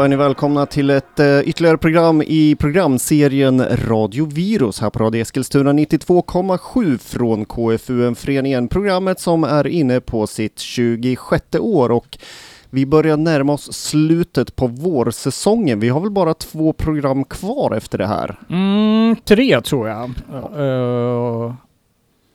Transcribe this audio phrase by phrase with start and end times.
[0.00, 4.98] Då är ni välkomna till ett eh, ytterligare program i programserien Radio Virus här på
[4.98, 8.68] Radio Eskilstuna 92,7 från KFUM-föreningen.
[8.68, 12.18] Programmet som är inne på sitt 26 år och
[12.70, 15.80] vi börjar närma oss slutet på vårsäsongen.
[15.80, 18.38] Vi har väl bara två program kvar efter det här?
[18.50, 20.10] Mm, tre tror jag.
[20.58, 21.54] Uh,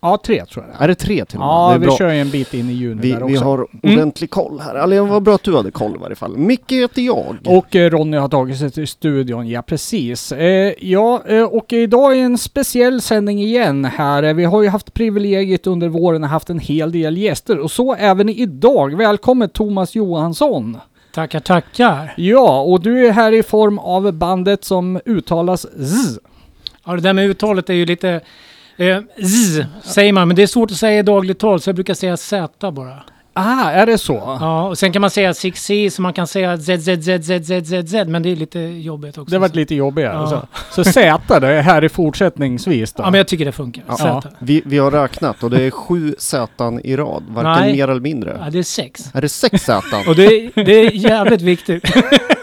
[0.05, 1.47] Ja, tre tror jag Är det tre till och med?
[1.47, 1.97] Ja, vi bra.
[1.97, 3.27] kör ju en bit in i juni vi, där också.
[3.27, 3.95] Vi har mm.
[3.97, 4.47] ordentlig mm.
[4.47, 4.75] koll här.
[4.75, 6.37] Alltså, vad bra att du hade koll i varje fall.
[6.37, 7.37] Micke heter jag.
[7.45, 10.31] Och eh, Ronny har tagit sig till studion, ja precis.
[10.31, 14.23] Eh, ja, eh, och idag är en speciell sändning igen här.
[14.23, 17.71] Eh, vi har ju haft privilegiet under våren att haft en hel del gäster och
[17.71, 18.97] så även idag.
[18.97, 20.77] Välkommen Thomas Johansson!
[21.13, 22.13] Tackar, tackar!
[22.17, 26.21] Ja, och du är här i form av bandet som uttalas Z.
[26.85, 28.21] Ja, det där med uttalet är ju lite
[28.77, 31.75] Eh, z säger man, men det är svårt att säga i dagligt tal så jag
[31.75, 33.03] brukar säga Z bara.
[33.37, 34.13] Ah, är det så?
[34.13, 37.43] Ja, och sen kan man säga 6C så man kan säga Z, Z, Z, Z,
[37.43, 39.31] Z, Z, Z, men det är lite jobbigt också.
[39.31, 40.13] Det var lite jobbigare.
[40.13, 40.47] Ja.
[40.71, 43.03] Så, så Z det är här i fortsättningsvis då?
[43.03, 43.83] Ja, men jag tycker det funkar.
[43.87, 43.95] Ja.
[43.99, 44.23] ja.
[44.39, 47.73] Vi, vi har räknat och det är sju Z i rad, varken Nej.
[47.73, 48.38] mer eller mindre.
[48.44, 49.09] Ja, det är sex.
[49.13, 49.83] Är det sex Z?
[50.07, 51.83] och det, det är jävligt viktigt.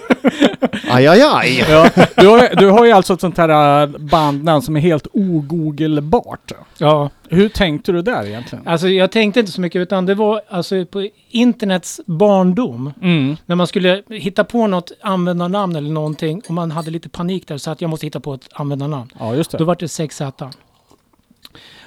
[0.73, 1.65] Aj, aj, aj.
[1.69, 5.07] Ja, du, har, du har ju alltså ett sånt här äh, bandnamn som är helt
[5.13, 6.53] ogoogelbart.
[6.79, 7.11] Ja.
[7.29, 8.69] Hur tänkte du där egentligen?
[8.69, 12.93] Alltså jag tänkte inte så mycket utan det var alltså på internets barndom.
[13.03, 13.37] Mm.
[13.47, 17.59] När man skulle hitta på något användarnamn eller någonting och man hade lite panik där
[17.59, 19.11] så att jag måste hitta på ett användarnamn.
[19.19, 19.59] Ja, just det.
[19.59, 20.53] Då var det 6Z.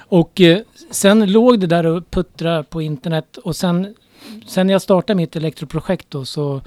[0.08, 0.58] Och eh,
[0.90, 3.94] sen låg det där och puttrade på internet och sen,
[4.46, 6.60] sen när jag startade mitt elektroprojekt då så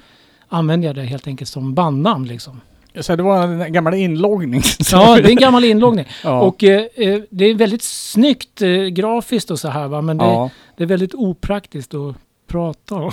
[0.50, 2.60] använde jag det helt enkelt som bandnamn liksom.
[3.00, 4.62] Så det var en gammal inloggning?
[4.92, 6.04] ja, det är en gammal inloggning.
[6.24, 6.40] ja.
[6.40, 10.24] Och eh, eh, det är väldigt snyggt eh, grafiskt och så här va, men det,
[10.24, 10.50] ja.
[10.76, 12.14] det är väldigt opraktiskt att
[12.50, 13.10] prata om.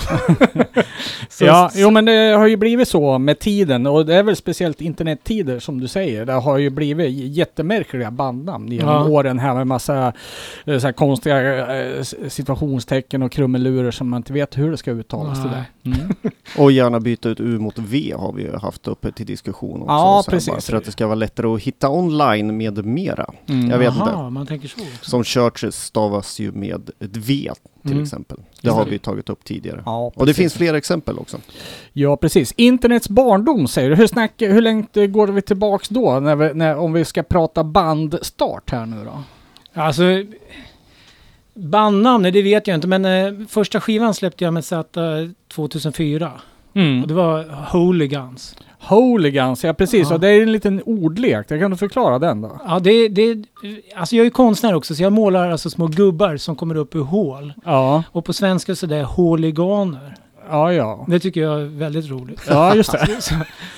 [1.40, 4.80] ja, jo men det har ju blivit så med tiden och det är väl speciellt
[4.80, 6.26] internettider som du säger.
[6.26, 9.08] Det har ju blivit jättemärkliga bandnamn genom ja.
[9.08, 10.12] åren här med massa
[10.64, 14.90] eh, så här konstiga äh, situationstecken och krumelurer som man inte vet hur det ska
[14.90, 15.42] uttalas.
[15.42, 15.64] Det där.
[15.84, 16.14] Mm.
[16.58, 19.92] och gärna byta ut U mot V har vi haft uppe till diskussion också.
[19.92, 20.66] Ja, precis.
[20.66, 23.30] För att det ska vara lättare att hitta online med mera.
[23.46, 23.70] Mm.
[23.70, 24.30] Jag vet Aha, inte.
[24.30, 25.10] man tänker så också.
[25.10, 27.50] Som Churches stavas ju med ett V
[27.88, 28.04] till mm.
[28.04, 28.38] exempel.
[28.60, 29.82] Det har vi tagit upp tidigare.
[29.86, 31.38] Ja, och det finns fler exempel också.
[31.92, 32.52] Ja, precis.
[32.56, 33.96] Internets barndom säger du.
[33.96, 37.64] Hur, snack, hur långt går vi tillbaks då, när vi, när, om vi ska prata
[37.64, 39.22] bandstart här nu då?
[39.80, 40.02] Alltså,
[41.54, 44.98] bandnamn, det vet jag inte, men eh, första skivan släppte jag med Z
[45.48, 46.32] 2004.
[46.78, 47.02] Mm.
[47.02, 48.56] Och det var Hooligans.
[48.80, 50.08] Hooligans, ja precis.
[50.08, 50.14] Ja.
[50.14, 51.48] Och det är en liten ordlek.
[51.48, 52.60] Kan du förklara den då?
[52.66, 53.44] Ja, det, det,
[53.96, 57.00] alltså jag är konstnär också, så jag målar alltså små gubbar som kommer upp ur
[57.00, 57.52] hål.
[57.64, 58.02] Ja.
[58.12, 60.14] Och på svenska så det är håliganer.
[60.50, 61.04] Ja, ja.
[61.08, 62.42] Det tycker jag är väldigt roligt.
[62.48, 63.20] Ja, just det.
[63.20, 63.34] så,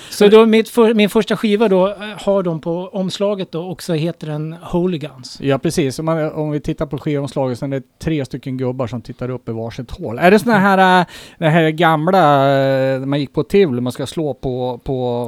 [0.09, 4.27] så då för, min första skiva då eh, har de på omslaget då också heter
[4.27, 5.37] den Hooligans.
[5.41, 5.99] Ja, precis.
[5.99, 9.29] Om, man, om vi tittar på skivomslaget så är det tre stycken gubbar som tittar
[9.29, 10.19] upp i varsitt hål.
[10.19, 12.53] Är det såna här, äh, det här gamla,
[12.93, 15.27] äh, man gick på Tivoli, man ska slå på, på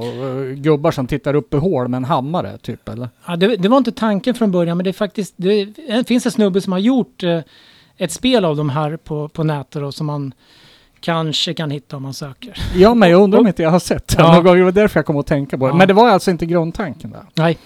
[0.56, 3.10] gubbar som tittar upp i hål med en hammare, typ eller?
[3.28, 6.26] Ja, det, det var inte tanken från början, men det är faktiskt, det, det finns
[6.26, 7.24] en snubbe som har gjort
[7.98, 10.34] ett spel av de här på, på nätet och som man
[11.04, 12.58] kanske kan hitta om man söker.
[12.76, 14.36] Ja, men jag undrar om inte jag har sett det ja.
[14.36, 14.58] någon gång.
[14.58, 15.72] Det var därför jag kom att tänka på det.
[15.72, 15.76] Ja.
[15.76, 17.22] Men det var alltså inte grundtanken där?
[17.34, 17.58] Nej,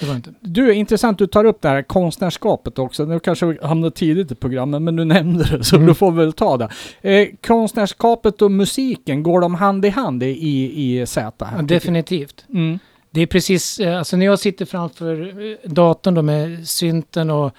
[0.00, 0.34] det var inte.
[0.40, 3.04] Du, intressant du tar upp det här konstnärskapet också.
[3.04, 5.88] Nu kanske vi hamnar tidigt i programmet, men du nämnde det, så mm.
[5.88, 6.68] du får väl ta det.
[7.00, 11.44] Eh, konstnärskapet och musiken, går de hand i hand i, i Z?
[11.44, 12.44] Här, ja, definitivt.
[12.48, 12.78] Mm.
[13.10, 17.52] Det är precis, eh, alltså när jag sitter framför eh, datorn då med synten och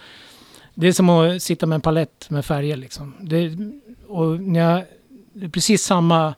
[0.74, 3.13] det är som att sitta med en palett med färger liksom.
[3.22, 3.57] Det,
[4.07, 4.83] och när jag
[5.39, 6.36] det är precis samma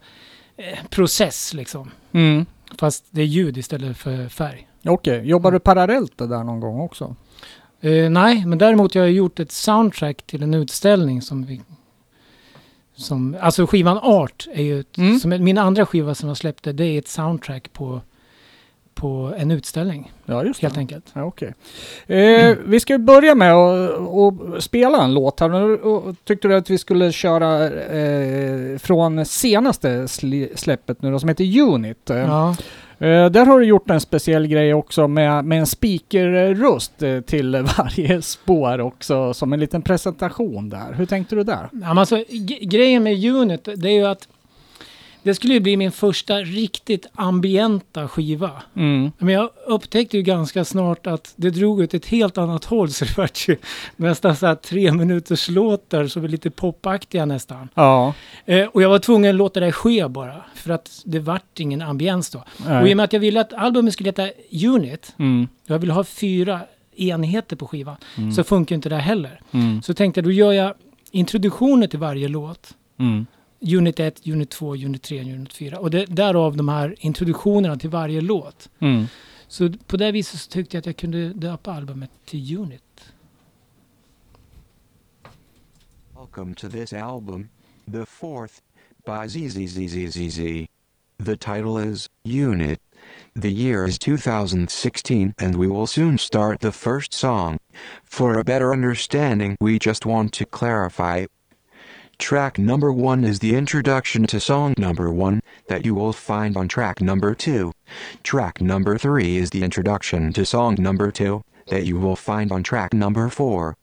[0.56, 1.90] eh, process liksom.
[2.12, 2.46] Mm.
[2.78, 4.68] Fast det är ljud istället för färg.
[4.84, 5.28] Okej, okay.
[5.28, 7.16] jobbar du parallellt det där någon gång också?
[7.84, 11.60] Uh, nej, men däremot jag har jag gjort ett soundtrack till en utställning som vi...
[12.94, 15.18] Som, alltså skivan Art är ju ett, mm.
[15.18, 18.00] som min andra skiva som jag släppte, det är ett soundtrack på
[18.94, 20.12] på en utställning.
[20.24, 20.80] Ja, just helt det.
[20.80, 21.04] enkelt.
[21.12, 21.52] Ja, okay.
[22.06, 22.58] Eh, mm.
[22.66, 25.84] Vi ska börja med att spela en låt här.
[25.86, 30.08] Och tyckte du att vi skulle köra eh, från senaste
[30.54, 32.02] släppet nu då, som heter Unit.
[32.06, 32.56] Ja.
[33.00, 37.56] Eh, där har du gjort en speciell grej också med, med en speakerröst eh, till
[37.78, 40.92] varje spår också, som en liten presentation där.
[40.92, 41.68] Hur tänkte du där?
[41.72, 42.24] Ja, alltså,
[42.60, 44.28] grejen med Unit, det är ju att
[45.22, 48.50] det skulle ju bli min första riktigt ambienta skiva.
[48.76, 49.12] Mm.
[49.18, 53.04] Men jag upptäckte ju ganska snart att det drog åt ett helt annat håll så
[53.04, 53.56] det vart ju
[53.96, 57.68] nästan så här tre minuters låtar som är lite popaktiga nästan.
[57.74, 58.14] Ja.
[58.44, 61.82] Eh, och jag var tvungen att låta det ske bara för att det vart ingen
[61.82, 62.44] ambiens då.
[62.66, 62.82] Nej.
[62.82, 64.28] Och i och med att jag ville att albumet skulle heta
[64.66, 65.48] Unit, Mm.
[65.66, 66.60] jag ville ha fyra
[66.96, 68.32] enheter på skivan, Mm.
[68.32, 69.40] så funkar inte det heller.
[69.50, 69.82] Mm.
[69.82, 70.74] Så tänkte jag, då gör jag
[71.10, 72.74] introduktioner till varje låt.
[73.60, 75.78] Unit 1, Unit 2, Unit 3, Unit 4.
[75.78, 78.70] Och det, därav de här introduktionerna till varje låt.
[78.78, 79.06] Mm.
[79.48, 82.82] Så på det viset så tyckte jag att jag kunde döpa albumet till Unit.
[86.16, 87.48] Welcome to this album,
[87.92, 88.54] the fourth,
[89.06, 90.66] by ZZZZZZ.
[91.24, 92.80] The title is Unit.
[93.34, 97.58] The year is 2016 and we will soon start the first song.
[98.04, 101.26] For a better understanding, we just want to clarify.
[102.20, 106.68] Track number one is the introduction to song number one that you will find on
[106.68, 107.72] track number two.
[108.22, 112.62] Track number three is the introduction to song number two that you will find on
[112.62, 113.74] track number four.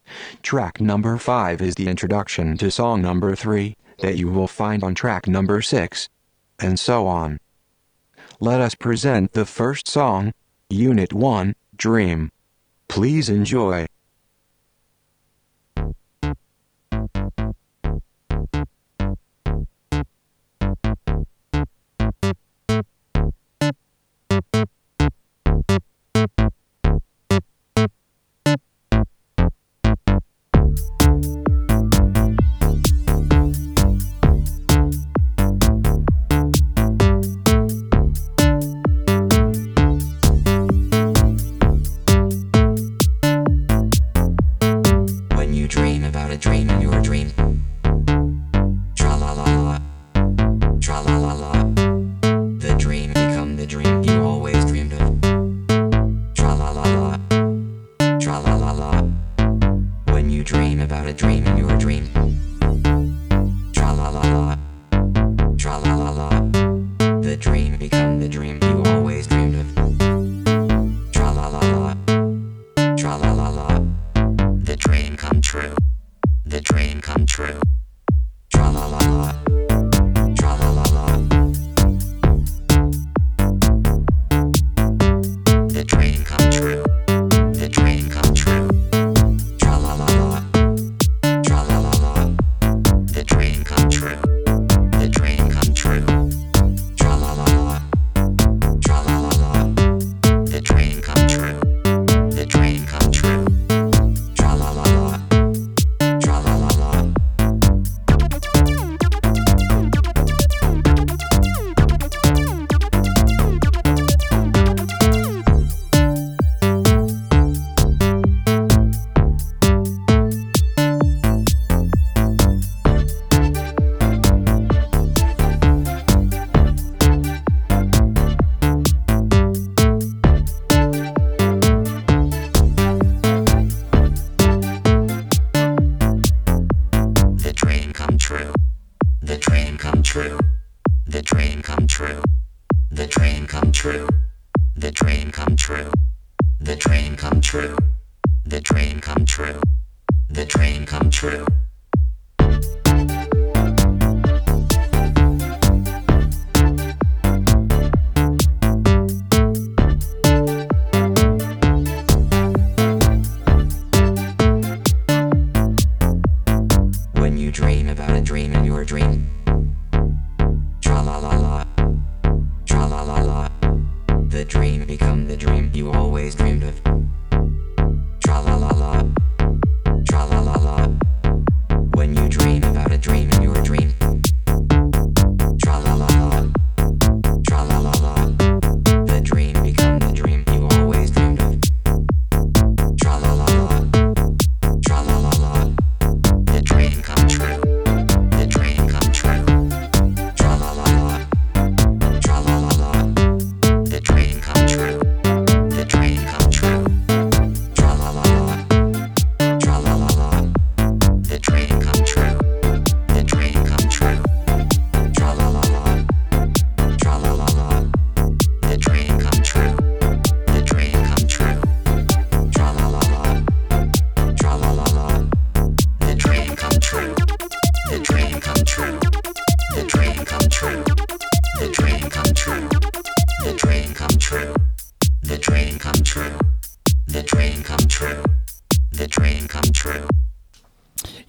[0.43, 4.93] Track number 5 is the introduction to song number 3 that you will find on
[4.93, 6.07] track number 6.
[6.59, 7.39] And so on.
[8.39, 10.31] Let us present the first song,
[10.69, 12.31] Unit 1, Dream.
[12.87, 13.87] Please enjoy.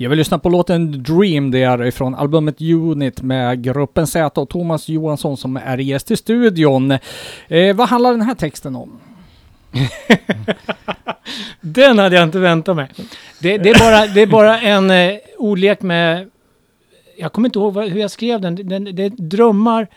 [0.01, 4.49] Jag vill lyssna på låten Dream, det är ifrån albumet Unit med gruppen Z och
[4.49, 6.91] Thomas Johansson som är gäst i studion.
[7.49, 9.01] Eh, vad handlar den här texten om?
[11.61, 12.91] Den hade jag inte väntat mig.
[13.41, 16.31] Det, det, är, bara, det är bara en eh, ordlek med...
[17.17, 18.69] Jag kommer inte ihåg vad, hur jag skrev den.
[18.69, 18.85] den.
[18.85, 19.89] Det är drömmar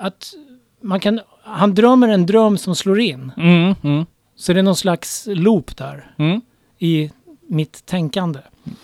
[0.00, 0.32] att
[0.80, 1.20] man kan...
[1.42, 3.32] Han drömmer en dröm som slår in.
[3.36, 4.06] Mm, mm,
[4.36, 6.40] Så det är någon slags loop där mm.
[6.78, 7.10] i
[7.48, 8.40] mitt tänkande.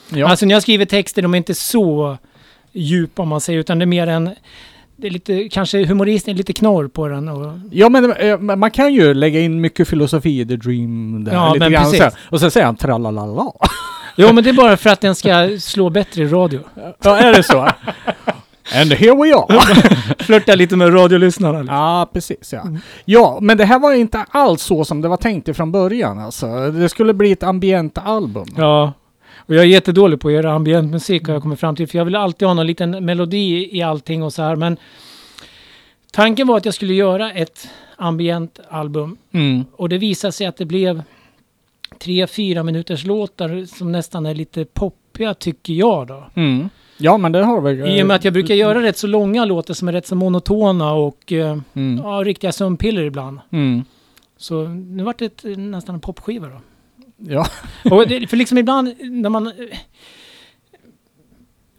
[0.08, 0.28] Ja.
[0.28, 2.16] Alltså när jag skriver texter, de är inte så
[2.72, 4.30] djupa om man säger, utan det är mer en...
[4.96, 7.52] Det är lite, kanske humoristen, lite knorr på den och...
[7.70, 11.52] Ja men eh, man kan ju lägga in mycket filosofi i The Dream där, Ja,
[11.52, 12.14] lite men grann precis.
[12.30, 13.52] Och sen säger han tralalala.
[14.16, 16.60] Jo, men det är bara för att den ska slå bättre i radio.
[17.02, 17.68] Ja, är det så?
[18.74, 19.60] And here we are!
[20.18, 21.58] Flörta lite med radiolyssnarna.
[21.58, 21.76] liksom.
[21.76, 22.62] Ja, precis ja.
[23.04, 26.70] Ja, men det här var inte alls så som det var tänkt ifrån början alltså.
[26.70, 28.46] Det skulle bli ett ambient album.
[28.56, 28.92] Ja.
[29.52, 31.88] Och jag är jättedålig på att göra ambient musik har jag kommit fram till.
[31.88, 34.56] För jag vill alltid ha någon liten melodi i allting och så här.
[34.56, 34.76] Men
[36.12, 39.16] tanken var att jag skulle göra ett ambient album.
[39.32, 39.64] Mm.
[39.72, 41.02] Och det visade sig att det blev
[41.98, 46.24] tre, fyra minuters låtar som nästan är lite poppiga tycker jag då.
[46.34, 46.68] Mm.
[46.98, 47.98] Ja, men det har väl...
[47.98, 50.14] I och med att jag brukar göra rätt så långa låtar som är rätt så
[50.14, 52.04] monotona och eh, Mm.
[52.04, 53.40] ja, riktiga sömnpiller ibland.
[53.50, 53.84] Mm.
[54.36, 56.60] Så nu vart det ett, nästan en popskiva då.
[57.28, 57.46] Ja.
[57.90, 59.52] Och det, för liksom ibland när man...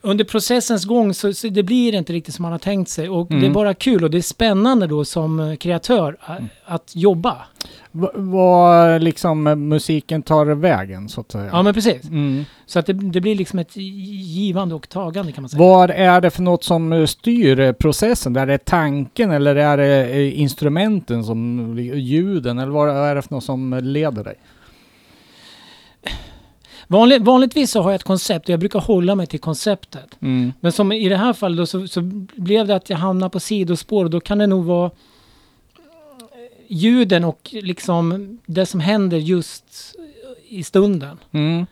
[0.05, 3.09] Under processens gång så, så det blir inte riktigt som man har tänkt sig.
[3.09, 3.41] Och Mm.
[3.41, 6.35] det är bara kul och det är spännande då som kreatör eh,
[6.65, 7.37] att jobba.
[7.91, 11.49] V- Vad liksom musiken tar vägen så att säga.
[11.51, 12.03] Ja men precis.
[12.03, 12.45] Mm.
[12.65, 15.59] Så att det, det blir liksom ett givande och tagande kan man säga.
[15.59, 18.35] Vad är det för något som styr processen?
[18.35, 23.33] Är det tanken eller är det eh, instrumenten som ljuden eller vad är det för
[23.35, 24.35] något som leder dig?
[26.87, 30.17] Vanlig, vanligtvis så har jag ett koncept och jag brukar hålla mig till konceptet.
[30.21, 30.53] Mm.
[30.59, 32.01] Men som i det här fallet då, så, så
[32.35, 34.91] blev det att jag hamnade på sidospår och då kan det nog vara
[36.67, 39.95] ljuden och liksom det som händer just
[40.49, 41.17] i stunden.
[41.31, 41.65] Mm.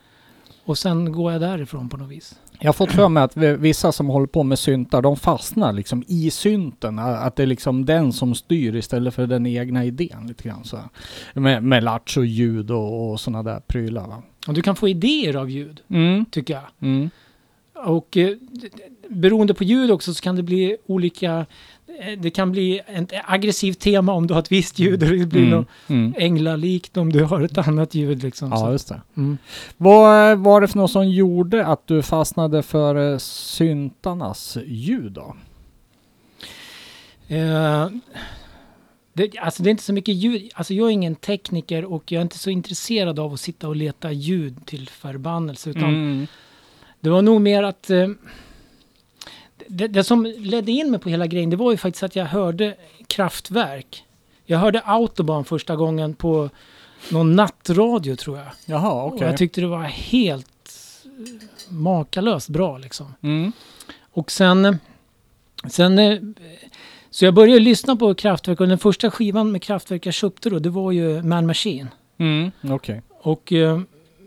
[0.65, 2.36] Och sen går jag därifrån på något vis.
[2.60, 5.74] Jag har fått för mig att vi- vissa som håller på med syntar, de fastnar
[5.74, 7.00] liksom i synten.
[7.00, 10.80] Att det är liksom den som styr istället för den egna idén lite grann så.
[11.34, 14.24] Med, med latch och ljud och, och sådana där prylar va.
[14.48, 16.25] Och du kan få idéer av ljud, Mm.
[16.25, 16.63] tycker jag.
[16.79, 17.10] Mm.
[17.75, 18.36] Och eh,
[19.10, 21.45] beroende på ljud också så kan det bli olika...
[22.00, 25.25] eh, Det kan bli ett aggressivt tema om du har ett visst ljud och det
[25.25, 25.50] blir Mm.
[25.50, 26.13] något Mm.
[26.17, 28.50] änglalikt om du har ett annat ljud liksom.
[28.51, 29.01] Ja, Så, just det.
[29.17, 29.38] mm.
[29.77, 35.36] Vad var det för något som gjorde att du fastnade för eh, syntarnas ljud då?
[37.27, 37.88] Eh,
[39.13, 40.51] det, alltså det är inte så mycket ljud.
[40.56, 43.75] Alltså jag är ingen tekniker och jag är inte så intresserad av att sitta och
[43.75, 45.70] leta ljud till förbannelse.
[45.70, 46.27] Utan Mm.
[47.00, 47.89] det var nog mer att...
[47.89, 48.08] Eh,
[49.68, 52.25] det, det som ledde in mig på hela grejen, det var ju faktiskt att jag
[52.25, 52.75] hörde
[53.08, 54.03] kraftverk.
[54.46, 56.50] Jag hörde Autobahn första gången på
[57.12, 58.48] någon nattradio tror jag.
[58.65, 59.27] Jaha, Och okej.
[59.27, 60.48] jag tyckte det var helt
[61.06, 63.13] eh, makalöst bra liksom.
[63.22, 63.51] Mm.
[64.12, 64.77] Och sen,
[65.70, 66.20] sen eh,
[67.12, 70.60] så jag började lyssna på Kraftwerk och den första skivan med Kraftwerk jag köpte då,
[70.60, 71.88] det var ju Man Machine.
[72.18, 72.51] Mm.
[72.70, 73.01] Okej.
[73.10, 73.82] Och eh,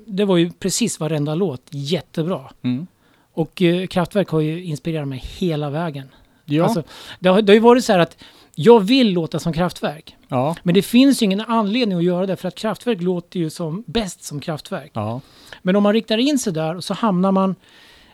[0.06, 2.40] det var ju precis varenda låt jättebra.
[2.62, 2.86] Mm.
[3.32, 6.08] Och eh, Kraftwerk har ju inspirerat mig hela vägen.
[6.44, 6.64] Ja.
[6.64, 6.82] Alltså,
[7.20, 8.16] det, har, det har ju varit så här att
[8.54, 10.16] jag vill låta som Kraftwerk.
[10.28, 10.56] ja.
[10.62, 13.84] Men det finns ju ingen anledning att göra det för att Kraftwerk låter ju som
[13.86, 14.90] bäst som Kraftwerk.
[14.94, 15.20] Ja.
[15.62, 17.54] Men om man riktar in sig där och så hamnar man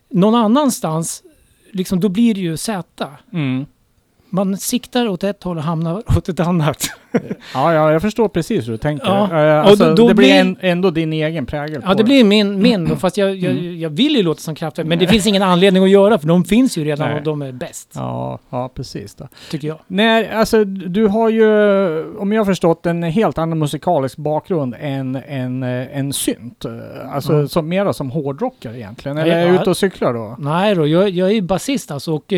[0.08, 1.22] någon annanstans,
[1.72, 3.08] liksom, då blir det ju Z.
[3.32, 3.66] Mm.
[4.32, 6.76] Man siktar åt ett håll och hamnar åt ett annat.
[7.54, 9.06] Ja, ja, jag förstår precis hur du tänker.
[9.06, 11.88] Ja, Eh, och Alltså, då- då det blir blir- en, ändå din egen prägel Ja,
[11.88, 13.80] på det blir min, min fast jag, jag, Mm.
[13.80, 14.86] jag vill ju låta som Kraftwerk.
[14.88, 17.18] Men det finns ingen anledning att göra för de finns ju redan Nej.
[17.18, 19.14] och de är bäst, Ja, ja, precis.
[19.14, 19.28] Då.
[19.50, 19.78] tycker jag.
[19.86, 21.44] Nej, alltså du har ju,
[22.16, 26.64] om jag har förstått, en helt annan musikalisk bakgrund än en, eh, en synt.
[26.64, 26.70] Eh,
[27.14, 27.48] Alltså Ja.
[27.48, 29.18] som, mera som hårdrockare egentligen.
[29.18, 29.46] Eller är Ja.
[29.46, 30.36] jag ute och cyklar då?
[30.38, 32.32] Nej då, jag, jag är ju basist alltså och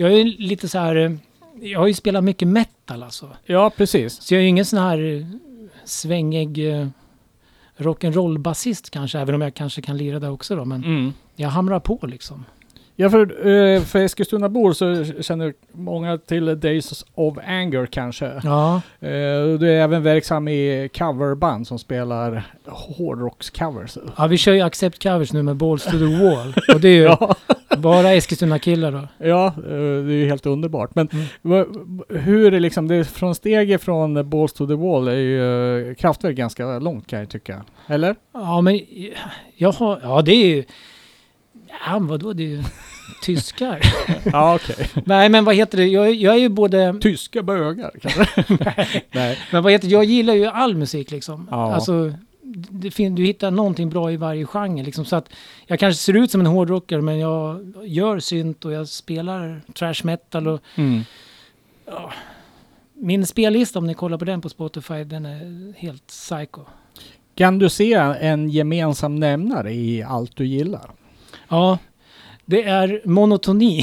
[0.00, 0.96] jag är lite så här...
[0.96, 1.12] eh,
[1.62, 3.28] Jag har ju spelat mycket metal alltså.
[3.44, 4.22] Ja, precis.
[4.22, 5.26] Så jag är ju ingen sån här eh,
[5.84, 6.86] svängig eh,
[7.76, 10.64] rock'n'roll-basist kanske, även om jag kanske kan lira där också då.
[10.64, 11.12] Men Mm.
[11.36, 12.44] jag hamrar på liksom.
[13.00, 18.32] Ja, för, eh, för Eskilstuna-bor så känner många till Days of Anger kanske.
[18.44, 19.10] Ja, Eh,
[19.58, 23.98] Du är även verksam i coverband som spelar hårdrockscovers.
[24.16, 26.54] ja vi kör ju accept covers nu med Balls to the Wall.
[26.74, 27.34] Och det är ju Ja,
[27.78, 29.26] bara Eskilstuna-killar då.
[29.28, 29.62] ja, eh,
[30.04, 30.94] det är ju helt underbart.
[30.94, 31.08] Men
[31.42, 32.00] Mm.
[32.08, 36.36] hur är liksom, det är från steget från Balls to the Wall är ju Kraftwerk
[36.36, 37.64] ganska långt kan jag tycka.
[37.86, 38.16] Eller?
[38.32, 38.80] Ja, men
[39.56, 40.00] jag har...
[40.02, 40.64] Ja, det är ju...
[41.86, 42.32] Ja, vadå?
[42.32, 42.62] Det är ju
[43.22, 43.80] tyskar.
[44.32, 44.88] Ja, okej.
[45.04, 45.86] Nej, men vad heter det?
[45.86, 46.94] Jag, jag är ju både...
[47.00, 48.44] Tyska bögar kanske?
[49.12, 49.38] Nej.
[49.52, 49.92] Men vad heter det?
[49.94, 51.48] Jag gillar ju all musik liksom.
[51.50, 51.72] Ja.
[51.74, 52.12] Alltså,
[52.70, 55.04] det fin- du hittar någonting bra i varje genre liksom.
[55.04, 55.28] Så att
[55.66, 59.94] jag kanske ser ut som en hårdrockare men jag gör synt och jag spelar trash
[60.04, 61.00] metal och Mm.
[62.94, 66.60] min spellista om ni kollar på den på Spotify den är helt psycho.
[67.34, 70.90] Kan du se en gemensam nämnare i allt du gillar?
[71.48, 71.78] Ja,
[72.50, 73.82] det är monotoni.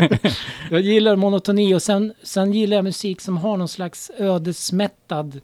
[0.70, 5.40] jag gillar monotoni och sen, sen gillar jag musik som har någon slags ödesmättad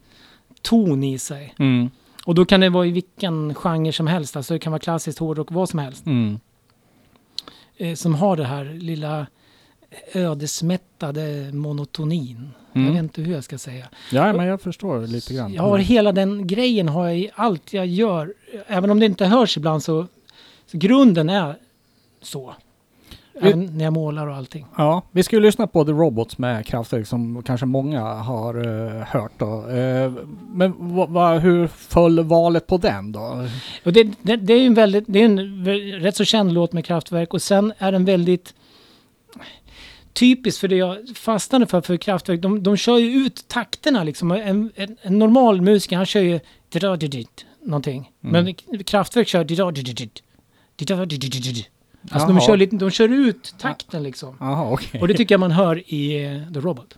[0.61, 1.55] ton i sig.
[1.59, 1.89] Mm.
[2.25, 4.35] Och då kan det vara i vilken genre som helst.
[4.35, 6.05] Alltså det kan vara klassiskt hårdrock, vad som helst.
[6.05, 6.39] Mm.
[7.77, 9.27] Eh, som har det här lilla
[10.13, 12.51] ödesmättade monotonin.
[12.73, 12.87] Mm.
[12.87, 13.89] Jag vet inte hur jag ska säga.
[14.11, 15.53] Ja, men jag förstår lite grann.
[15.53, 18.33] Jag har hela den grejen har jag i allt jag gör.
[18.67, 20.07] Även om det inte hörs ibland så,
[20.65, 21.55] så grunden är
[22.21, 22.53] så.
[23.41, 24.65] Även när jag målar och allting.
[24.77, 29.03] Ja, vi ska ju lyssna på The Robots med Kraftwerk som kanske många har eh,
[29.07, 29.69] hört då.
[29.69, 30.11] Eh,
[30.53, 30.73] men
[31.41, 33.47] hur föll valet på den då?
[33.85, 35.65] Och det, det, det är ju en väldigt, det är en
[36.01, 38.53] rätt så känd låt med Kraftwerk och sen är den väldigt
[40.13, 42.41] typiskt för det jag fastnade för, för Kraftwerk.
[42.41, 44.31] De, de kör ju ut takterna liksom.
[44.31, 46.39] En, en, en normal musiker han kör ju
[47.61, 48.11] någonting.
[48.19, 49.43] Men Kraftwerk kör
[52.11, 54.35] Alltså de kör, lite, de kör ut takten liksom.
[54.39, 55.01] Jaha, okej.
[55.01, 56.97] Och det tycker jag man hör i eh, The Robot.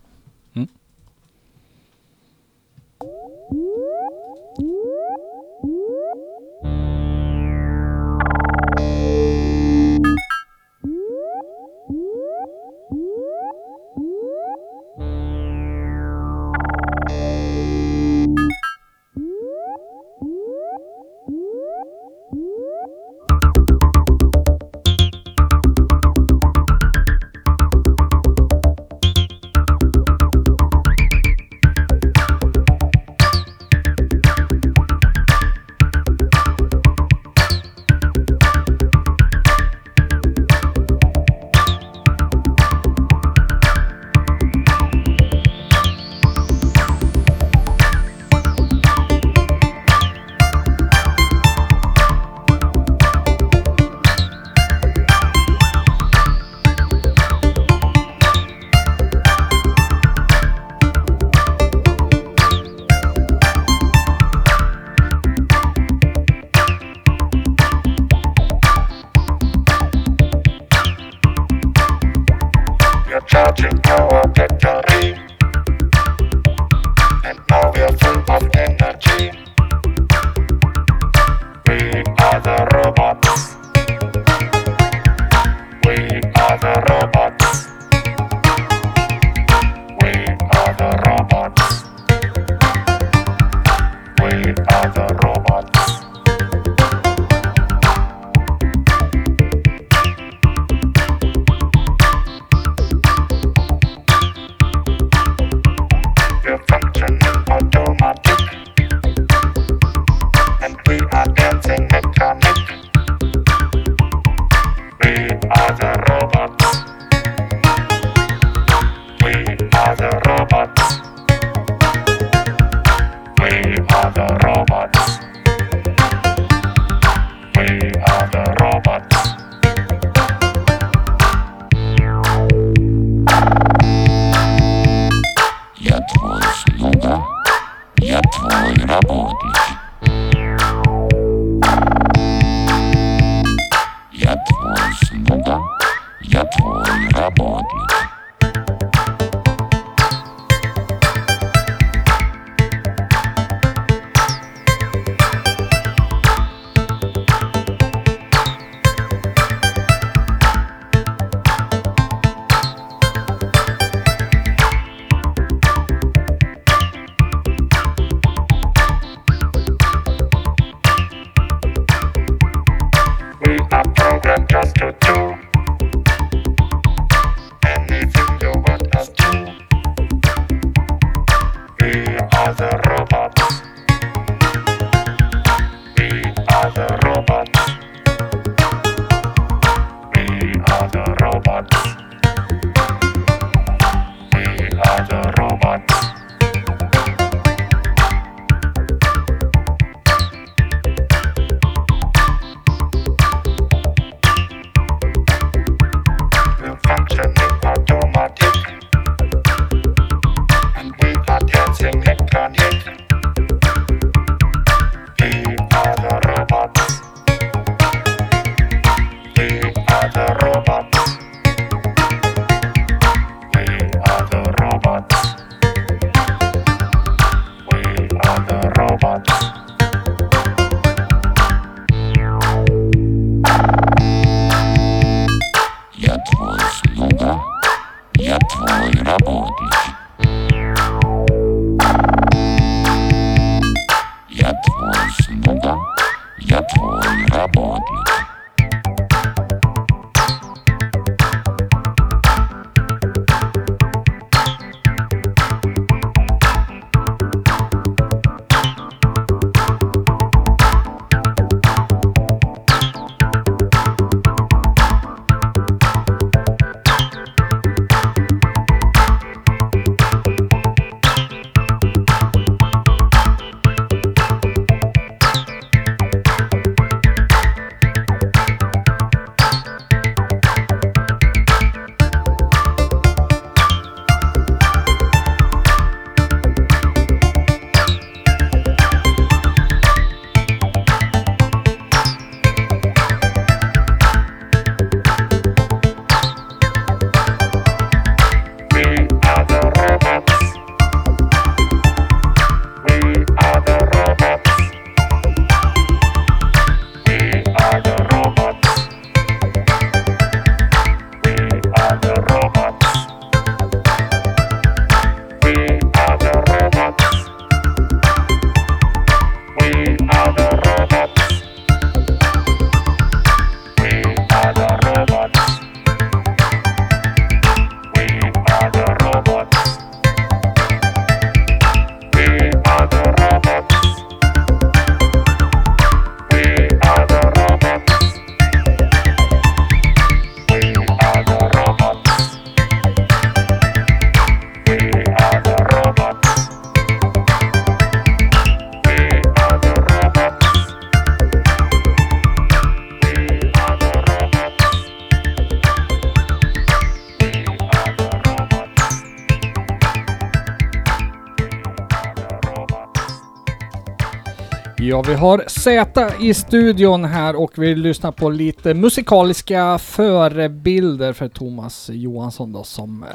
[365.02, 371.28] Ja, vi har Z i studion här och vi lyssnar på lite musikaliska förebilder för
[371.28, 373.06] Thomas Johansson då som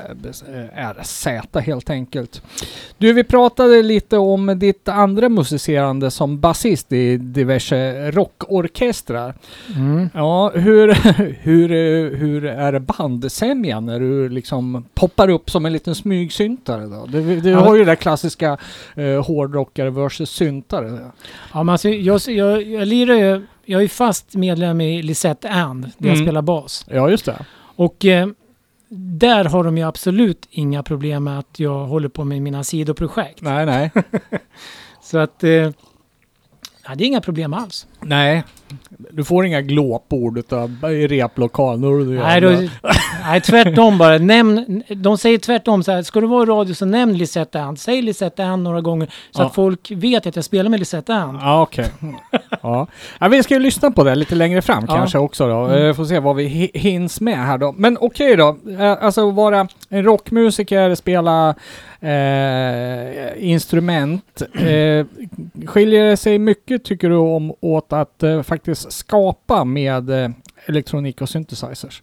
[0.49, 2.43] eh, är Z helt enkelt.
[2.99, 9.35] Du, vi pratade lite om ditt andra musicerande som basist i diverse rockorkestrar.
[9.77, 10.09] Mm.
[10.15, 10.89] Ja, hur,
[11.43, 11.69] hur,
[12.17, 17.07] hur är bandsämjan när du liksom poppar upp som en liten smygsyntare då?
[17.09, 17.61] Du, du Ja.
[17.61, 18.57] har ju det klassiska
[18.95, 20.99] eh, hårdrockare versus syntare.
[21.55, 23.47] Ja, men alltså, jag, jag, jag lirar ju...
[23.65, 26.27] Jag är ju fast medlem i Lisette And, där jag Mm.
[26.27, 26.87] spelar bas.
[26.91, 27.45] Ja, just det.
[27.77, 28.29] Och eh,
[28.89, 33.41] där har de ju absolut inga problem med att jag håller på med mina sidoprojekt.
[33.43, 33.91] Nej, nej.
[35.03, 35.45] Så att...
[35.45, 35.73] Eh, ja,
[36.97, 37.87] det är inga problem alls.
[38.09, 38.43] Nej.
[39.11, 42.17] Du får inga glåpord utav i replokalen.
[42.17, 42.49] Nej, då,
[43.27, 44.19] nej, tvärtom bara.
[44.19, 47.79] Nämn, de säger tvärtom så här, ska du vara i radio så nämn Lisette And.
[47.79, 49.47] Säg Lisette And några gånger så Ja.
[49.47, 51.39] att folk vet att jag spelar med Lisette And.
[51.43, 51.87] Ja, okej.
[52.63, 52.87] ja.
[53.21, 54.95] ja, vi ska ju lyssna på det lite längre fram Ja.
[54.97, 55.65] kanske också då.
[55.65, 55.87] Mm.
[55.87, 57.73] Eh, Får se vad vi hi- hinns med här då.
[57.79, 58.57] Men okej då.
[58.79, 61.55] Eh, Alltså vara en rockmusiker, spela
[62.01, 64.43] eh, instrument.
[64.55, 65.07] Eh,
[65.67, 70.31] skiljer det sig mycket tycker du om åt att eh, faktiskt skapa med eh,
[70.67, 72.03] elektronik och synthesizers?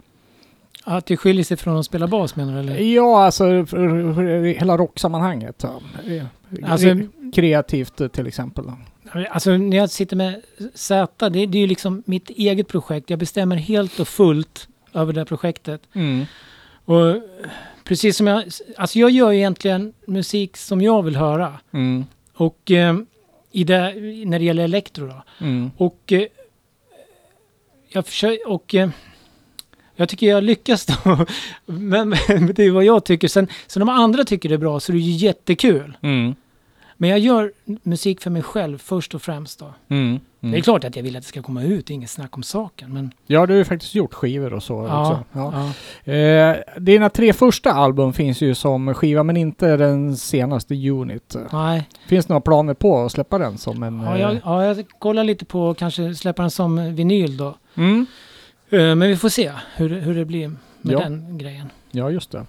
[0.84, 2.60] Att det skiljer sig från att spela bas menar du?
[2.60, 2.77] Eller?
[2.77, 5.63] Ja, alltså för, för hela rocksammanhanget.
[5.63, 5.82] Ja.
[6.67, 6.88] Alltså-
[7.34, 8.65] Kreativt eh, till exempel.
[9.29, 10.41] Alltså när jag sitter med
[10.73, 13.10] Z, det, det är ju liksom mitt eget projekt.
[13.10, 15.82] Jag bestämmer helt och fullt över det här projektet.
[15.93, 16.25] Mm.
[16.86, 17.15] Och
[17.84, 18.43] precis som jag,
[18.77, 21.60] alltså jag gör ju egentligen musik som jag vill höra.
[21.71, 22.06] Mm.
[22.34, 22.95] Och eh,
[23.53, 23.93] i det,
[24.25, 25.23] när det gäller elektro då.
[25.39, 25.71] Mm.
[25.77, 26.25] Och eh,
[27.89, 28.89] jag försöker, och eh,
[29.95, 31.25] jag tycker jag lyckas då.
[31.65, 33.27] men, men det är vad jag tycker.
[33.27, 35.97] Sen, sen om andra tycker det är bra så är det ju jättekul.
[36.01, 36.35] Mm.
[36.97, 39.73] Men jag gör musik för mig själv först och främst då.
[39.87, 40.19] Mm.
[40.43, 40.62] Det är Mm.
[40.62, 42.93] klart att jag vill att det ska komma ut, inget snack om saken.
[42.93, 45.23] Men Ja, du har ju faktiskt gjort skivor och så ja, också.
[45.34, 45.71] Ja.
[46.06, 46.13] ja.
[46.13, 51.36] Eh, dina tre första album finns ju som skiva, men inte den senaste Unit.
[51.51, 53.99] Nej, Finns det några planer på att släppa den som en...
[54.01, 57.56] ja, eh, jag, ja, jag kollar lite på att kanske släppa den som vinyl då.
[57.75, 58.06] Mm.
[58.69, 60.99] Eh, Men vi får se hur, hur det blir med Ja.
[60.99, 61.69] den grejen.
[61.95, 62.45] Ja, just det.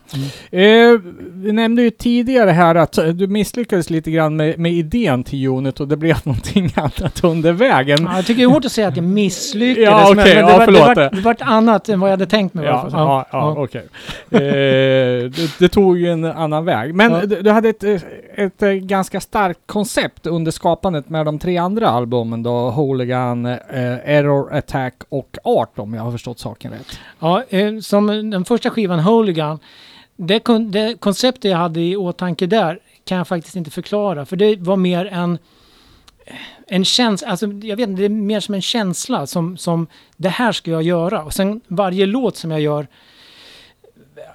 [0.63, 0.99] Eh,
[1.35, 5.47] vi nämnde ju tidigare här att eh, du misslyckades lite grann med, med idén till
[5.49, 7.99] Unit och det blev någonting annat under vägen.
[8.03, 9.89] Ja, jag tycker det är hårt att säga att jag misslyckades.
[10.09, 12.13] Ja, men- okej, men det, ja, var, det, var, det var annat än vad jag
[12.13, 12.65] hade tänkt mig.
[12.67, 13.87] Ja, ja, ja, okej.
[14.31, 14.39] Eh,
[15.31, 16.95] det, det tog ju en annan väg.
[16.95, 17.85] Men du, du hade ett,
[18.35, 23.59] ett, eh, ganska starkt koncept under skapandet med de tre andra albumen då, Hooligan, eh,
[24.05, 26.99] Error Attack och Art om jag har förstått saken rätt.
[27.21, 28.99] Ja, eh, som den första skivan,
[29.35, 29.59] Hooligan,
[30.17, 34.27] det, kon- det konceptet jag hade i åtanke där kan jag faktiskt inte förklara.
[34.27, 35.39] För det var mer en,
[36.67, 40.29] en känsla, alltså jag vet inte, det är mer som en känsla som, som det
[40.29, 41.23] här ska jag göra.
[41.25, 42.87] Och sen varje låt som jag gör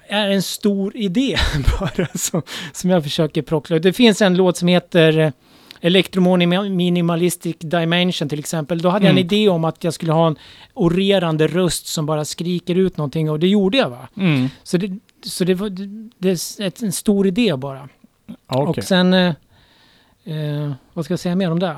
[0.08, 1.36] är en stor idé
[1.80, 3.82] bara som, som jag försöker prockla ut.
[3.82, 5.32] Det finns en låt som heter eh,
[5.80, 8.78] Electrominimalistic Dimension till exempel.
[8.82, 9.26] Då hade jag en Mm.
[9.26, 10.36] idé om att jag skulle ha en
[10.74, 14.08] orerande röst som bara skriker ut någonting och det gjorde jag va.
[14.62, 15.68] Så det, så det var
[16.18, 17.88] det, är en stor idé bara.
[18.26, 18.66] Ja, okej.
[18.66, 19.34] Och sen, eh,
[20.24, 21.76] eh, vad ska jag säga mer om det?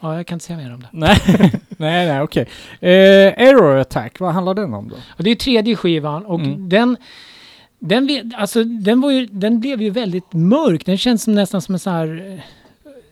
[0.00, 0.88] Ja, jag kan inte säga mer om det.
[0.92, 1.16] Nej,
[1.68, 2.42] nej, nej, okej.
[2.80, 4.96] Eh, Error Attack, vad handlar den om då?
[5.08, 6.68] Och det är tredje skivan och Mm.
[6.68, 6.96] den,
[7.78, 10.86] den, alltså, den, var ju, den blev ju väldigt mörk.
[10.86, 12.32] Den känns som, nästan som en så här...
[12.34, 12.40] eh,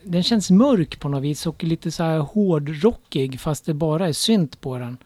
[0.07, 4.12] Den känns mörk på något vis och lite så här hårdrockig fast det bara är
[4.12, 4.96] synt på den.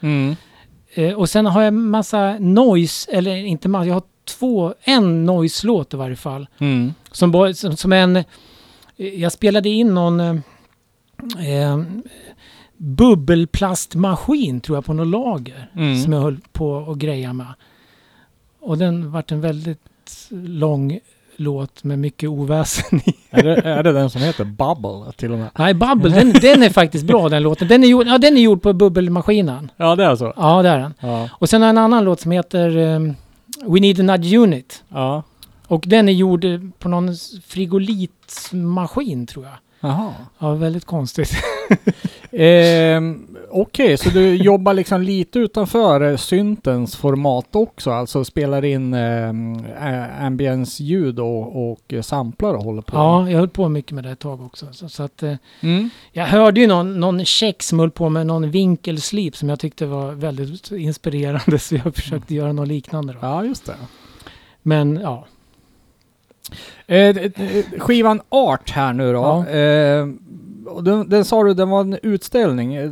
[0.95, 4.03] Eh, och sen har jag massa noise, eller inte massa, jag har
[4.39, 6.47] två, en noise-låt i varje fall.
[6.59, 6.93] Mm.
[7.13, 8.17] Som, som, som en...
[8.17, 8.25] eh,
[8.97, 10.35] Jag spelade in någon eh,
[11.63, 11.79] eh,
[12.77, 15.71] bubbelplastmaskin tror jag på något lager.
[15.77, 16.03] Mm.
[16.03, 17.55] Som jag höll på och greja med.
[18.69, 19.81] Och den vart en väldigt
[20.31, 20.99] lång
[21.37, 23.15] låt med mycket oväsen i.
[23.31, 25.49] Är, det, är det den som heter Bubble till och med?
[25.59, 27.69] Nej, Bubble, den, den är faktiskt bra den låten.
[27.69, 29.71] Den är gjord, ja, den är gjord på bubbelmaskinen.
[29.77, 30.33] Ja, det är så?
[30.37, 30.95] Ja, det är den.
[31.01, 31.29] Ja.
[31.33, 33.01] Och sen har jag en annan låt som heter eh,
[33.67, 34.85] We Need a Nudge Unit.
[34.89, 35.23] Ja.
[35.67, 37.15] Och den är gjord eh, på någon
[37.47, 39.55] frigolitmaskin tror jag.
[39.81, 40.15] Jaha.
[40.39, 41.33] Ja, väldigt konstigt.
[42.33, 43.27] Ehm,
[43.61, 47.91] Okej, så du jobbar liksom lite utanför eh, syntens format också?
[47.91, 49.65] Alltså spelar in um,
[50.21, 52.97] ambience-ljud och, och eh, samplar och håller på?
[52.97, 54.67] Ja, jag höll på mycket med det ett tag också.
[54.73, 55.91] Så, så att, eh, Mm.
[56.13, 59.87] jag hörde ju någon, någon tjeck som höll på med någon vinkelslip som jag tyckte
[59.87, 61.59] var väldigt inspirerande.
[61.59, 63.19] Så jag försökte göra något liknande då.
[63.23, 63.75] Ja, just det.
[64.63, 65.27] Men ja,
[66.87, 67.17] Eh,
[67.79, 69.19] skivan Art här nu då.
[69.19, 69.49] Ja.
[69.49, 70.07] Eh,
[70.83, 72.91] den, den sa du, den var en utställning eh,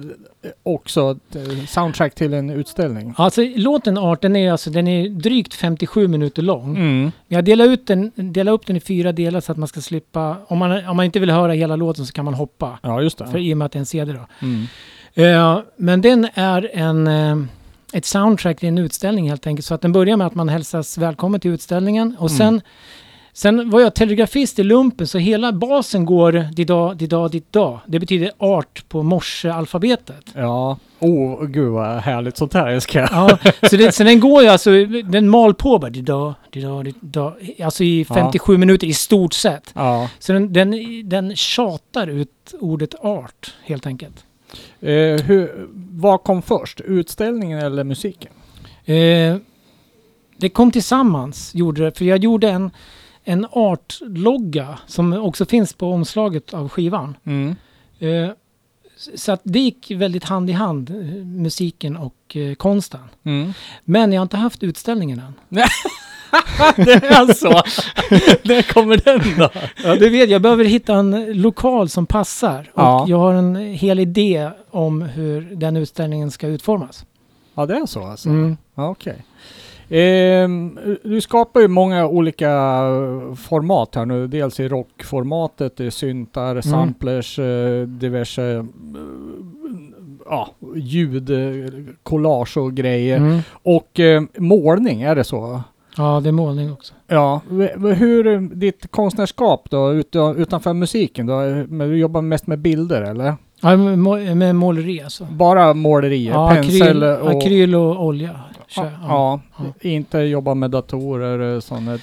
[0.63, 1.19] också.
[1.35, 3.15] eh, Soundtrack till en utställning.
[3.17, 6.77] alltså låten Art den är, alltså, den är drygt 57 minuter lång.
[6.77, 7.13] Mm.
[7.29, 10.37] Jag delar, ut den, delar upp den i fyra delar så att man ska slippa...
[10.49, 12.79] Om man, om man inte vill höra hela låten så kan man hoppa.
[12.83, 13.41] Ja, just För det.
[13.41, 14.27] i och med att det är en CD då.
[14.47, 14.67] Mm.
[15.15, 17.37] Eh, men den är en, eh,
[17.93, 19.67] ett soundtrack till en utställning helt enkelt.
[19.67, 22.17] Så att den börjar med att man hälsas välkommen till utställningen.
[22.19, 22.39] Och Mm.
[22.39, 22.61] sen,
[23.37, 27.81] sen var jag telegrafist i lumpen så hela basen går dida, dida, dida.
[27.87, 30.25] Det betyder art på morsealfabetet.
[30.35, 30.79] Ja.
[30.99, 33.11] Oh, gud vad härligt sånt här älskar jag.
[33.13, 33.39] Ja,
[33.71, 37.35] så, det, så den går ju alltså, den mal på bara dida, dida, dida.
[37.65, 39.71] Alltså i 57 minuter i stort sett.
[39.75, 40.11] Ja.
[40.19, 40.75] Så den, den,
[41.09, 44.25] den tjatar ut ordet art helt enkelt.
[44.81, 44.91] Eh,
[45.25, 46.81] hur, vad kom först?
[46.81, 48.33] Utställningen eller musiken?
[48.85, 49.37] Eh,
[50.37, 51.99] det kom tillsammans, gjorde det.
[51.99, 52.71] För jag gjorde en,
[53.29, 57.17] en artlogga som också finns på omslaget av skivan.
[57.25, 57.57] Mm.
[57.99, 58.31] Eh,
[59.15, 63.01] så att det gick väldigt hand i hand, eh, musiken och eh, konsten.
[63.25, 63.53] Mm.
[63.85, 65.33] Men jag har inte haft utställningen än.
[66.77, 67.49] det är alltså...
[68.43, 69.51] Där kommer den då.
[69.85, 70.29] Ja, det vet jag.
[70.29, 72.71] Jag behöver hitta en lokal som passar.
[72.75, 73.05] Och Ja.
[73.09, 77.05] jag har en hel idé om hur den utställningen ska utformas.
[77.55, 78.29] Ja, det är så alltså?
[78.29, 78.57] Mm.
[78.75, 79.13] Ja, Okej.
[79.13, 79.23] Ehm,
[81.03, 82.49] du skapar ju många olika
[83.37, 84.27] format här nu.
[84.27, 88.65] Dels i rockformatet, det är syntar, samplers, eh, diverse eh,
[90.27, 91.31] ja, ljud,
[92.03, 93.17] collage och grejer.
[93.17, 93.41] Mm.
[93.51, 95.61] Och eh, målning, är det så?
[95.97, 96.95] Ja, det är målning också.
[97.07, 97.41] Ja,
[97.97, 101.41] hur ditt konstnärskap då, utan, utanför musiken då?
[101.69, 103.35] du jobbar mest med bilder eller?
[103.61, 105.25] Ja, med, må- med måleri alltså.
[105.25, 107.43] Bara målerier, Ja, pensel akryl, och...
[107.43, 108.31] akryl och olja.
[108.69, 109.65] Kör, Ja, ja.
[109.81, 111.99] inte jobba med datorer, sådana,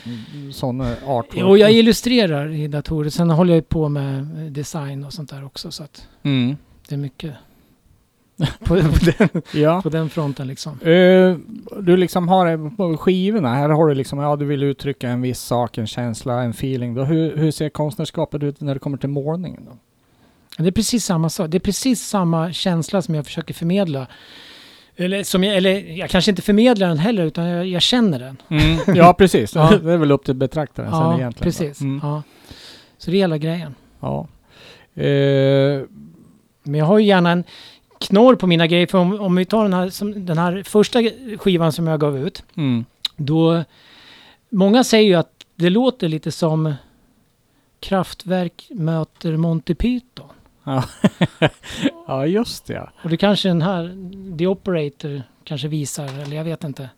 [0.51, 1.27] sådana artwork.
[1.33, 3.09] Jo, jag illustrerar i datorer.
[3.09, 5.71] Sen håller jag på med eh, design och sånt där också.
[5.71, 6.57] Så att Mm.
[6.89, 7.33] det är mycket
[8.59, 8.75] på, på,
[9.17, 9.81] den, Ja.
[9.81, 10.79] på den fronten liksom.
[10.81, 11.35] Eh,
[11.81, 15.39] du liksom har på skivorna, här har du liksom, ja du vill uttrycka en viss
[15.39, 16.93] sak, en känsla, en feeling.
[16.95, 19.77] Då, hur, hur ser konstnärskapet ut när det kommer till målningen då?
[20.63, 21.49] Det är precis samma sak.
[21.51, 24.07] Det är precis samma känsla som jag försöker förmedla.
[24.95, 28.37] Eller, som jag, eller jag kanske inte förmedlar den heller, utan jag, jag känner den.
[28.95, 29.55] Ja, precis.
[29.55, 29.77] Ja.
[29.83, 31.33] Det är väl upp till betraktaren sen Ja, egentligen.
[31.39, 31.43] då.
[31.43, 31.81] precis.
[31.81, 31.99] Mm.
[32.03, 32.23] Ja.
[32.97, 33.75] Så det är hela grejen.
[33.99, 34.27] Ja.
[35.03, 35.81] Eh,
[36.63, 37.43] Men jag har ju gärna en
[37.99, 38.87] knorr på mina grejer.
[38.87, 40.99] För om, om vi tar den här, som, den här första
[41.37, 42.43] skivan som jag gav ut.
[42.55, 42.85] mm.
[43.17, 43.63] Då,
[44.49, 46.73] många säger ju att det låter lite som
[47.79, 50.27] Kraftwerk möter Monty Python.
[52.07, 52.73] ja, just det.
[52.73, 52.89] ja.
[53.03, 53.95] Och det kanske den här,
[54.37, 56.89] The Operator, kanske visar, eller jag vet inte.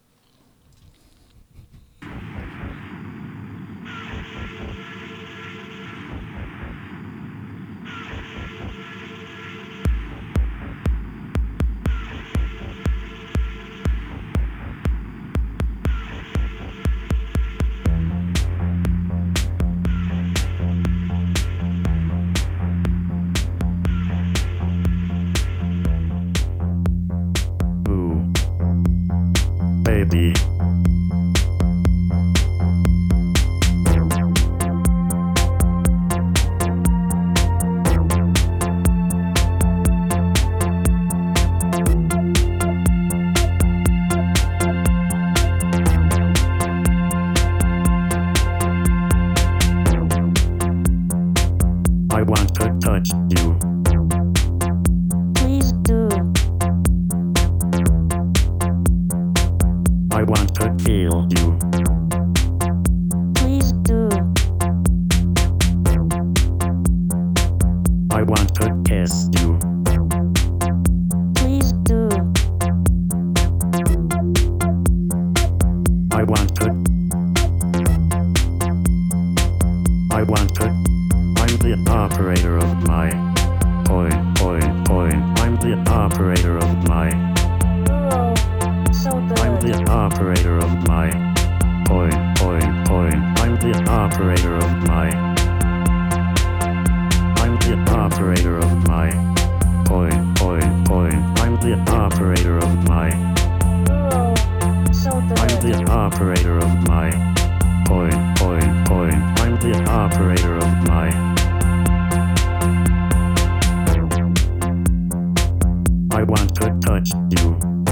[116.25, 117.84] Want to touch you.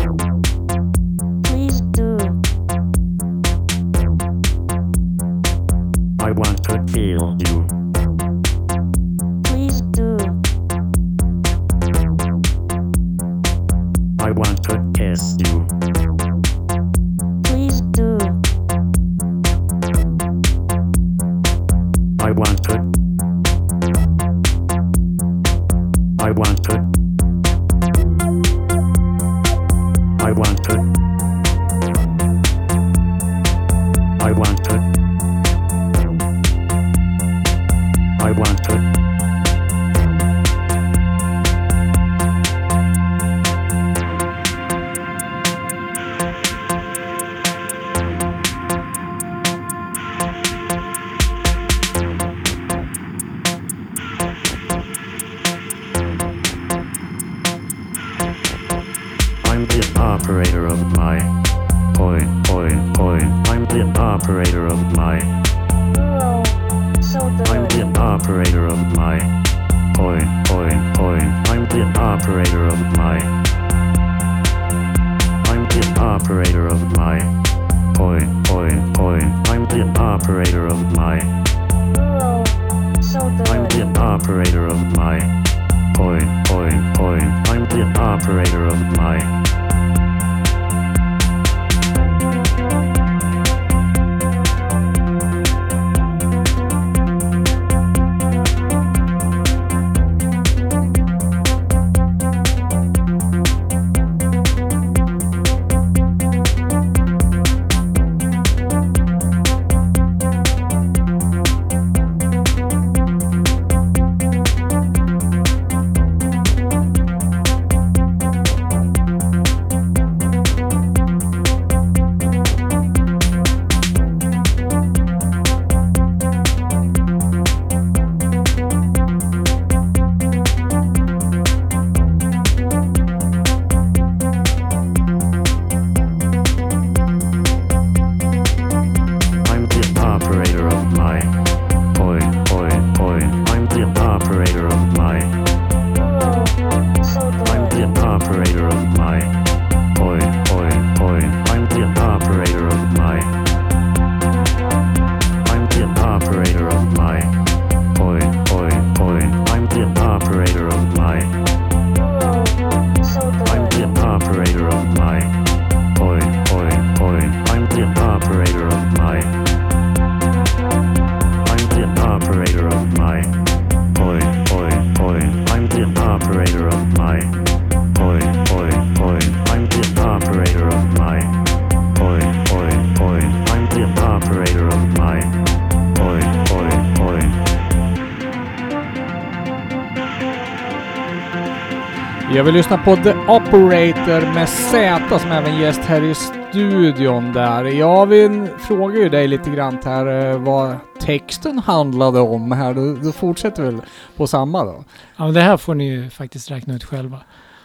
[192.43, 197.63] Jag vill lyssna på The Operator med Z som även gäst här i studion där.
[197.63, 202.73] Jag vill fråga ju dig lite grann här eh, vad texten handlade om här.
[202.73, 203.81] Du, du fortsätter väl
[204.15, 204.83] på samma då?
[205.17, 207.19] Ja, men det här får ni ju faktiskt räkna ut själva.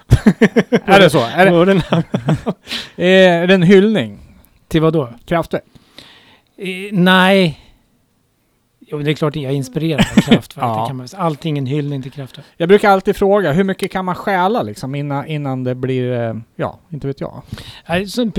[0.84, 1.20] Är det så?
[1.20, 2.02] Är det, den här,
[2.96, 4.18] är det en hyllning?
[4.68, 5.08] till vad då?
[5.26, 5.64] Kraftverk?
[6.56, 7.60] Eh, nej.
[8.90, 10.64] Jo, det är klart jag är inspirerad av Kraftwerk.
[10.64, 10.92] Ja.
[10.92, 12.46] man, allting en hyllning till Kraftwerk.
[12.56, 16.34] Jag brukar alltid fråga hur mycket kan man stjäla liksom innan, innan det blir, eh,
[16.56, 17.42] ja, inte vet jag.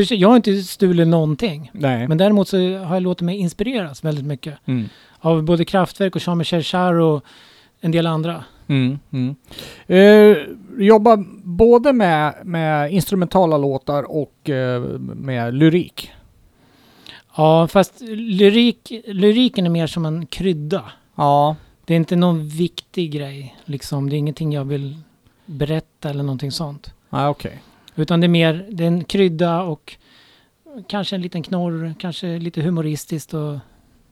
[0.10, 1.72] Jag har inte stulit någonting.
[1.74, 2.08] Nej.
[2.08, 4.54] Men däremot så har jag låtit mig inspireras väldigt mycket.
[4.66, 4.90] Mm.
[5.20, 7.24] Av både Kraftwerk och Jean-Michel Jarre och
[7.82, 8.44] en del andra.
[8.68, 9.36] Mm, mm.
[9.88, 10.38] Eh,
[10.78, 16.12] jobbar både med, med instrumentala låtar och eh, med lyrik.
[17.40, 20.84] Ja, fast lyrik, lyriken är mer som en krydda.
[21.16, 21.56] Ja.
[21.86, 23.56] Det är inte någon viktig grej.
[23.66, 24.10] Liksom.
[24.10, 24.98] Det är ingenting jag vill
[25.46, 26.94] berätta eller någonting sånt.
[27.10, 27.62] Nej, okej.
[27.96, 29.98] Utan det är mer, det är en krydda och
[30.88, 33.58] kanske en liten knorr, kanske lite humoristiskt och...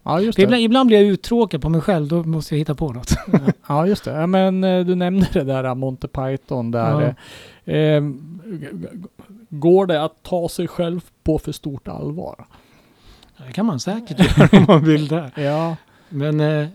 [0.04, 0.66] Ja, just För ibland, det.
[0.66, 3.12] ibland blir jag uttråkad på mig själv, då måste jag hitta på något.
[3.68, 4.12] Ja, just det.
[4.12, 7.16] Ja, men eh, du nämnde det där eh, Monty Python där.
[7.64, 7.74] Ja.
[7.74, 8.04] Eh, eh,
[9.50, 12.46] går det att ta sig själv på för stort allvar?
[13.46, 15.32] Det kan man säkert göra om man vill det.
[15.36, 15.76] Ja.
[16.10, 16.68] Men eh,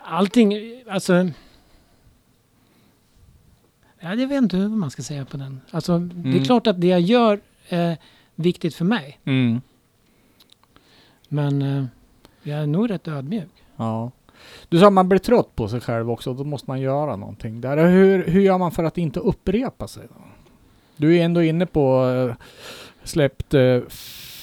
[0.00, 0.54] allting,
[0.90, 1.28] alltså...
[4.00, 5.60] Ja, jag vet inte hur man ska säga på den.
[5.70, 6.44] Alltså, det är Mm.
[6.44, 7.96] klart att det jag gör är
[8.34, 9.18] viktigt för mig.
[9.24, 9.60] Mm.
[11.28, 11.84] Men eh,
[12.42, 13.48] jag är nog rätt ödmjuk.
[13.76, 14.10] Ja.
[14.68, 17.60] Du sa att man blir trött på sig själv också, då måste man göra någonting.
[17.60, 17.86] Där.
[17.88, 20.02] Hur, hur gör man för att inte upprepa sig?
[20.08, 20.14] Då?
[20.96, 22.36] Du är ändå inne på eh,
[23.04, 23.78] släppt eh,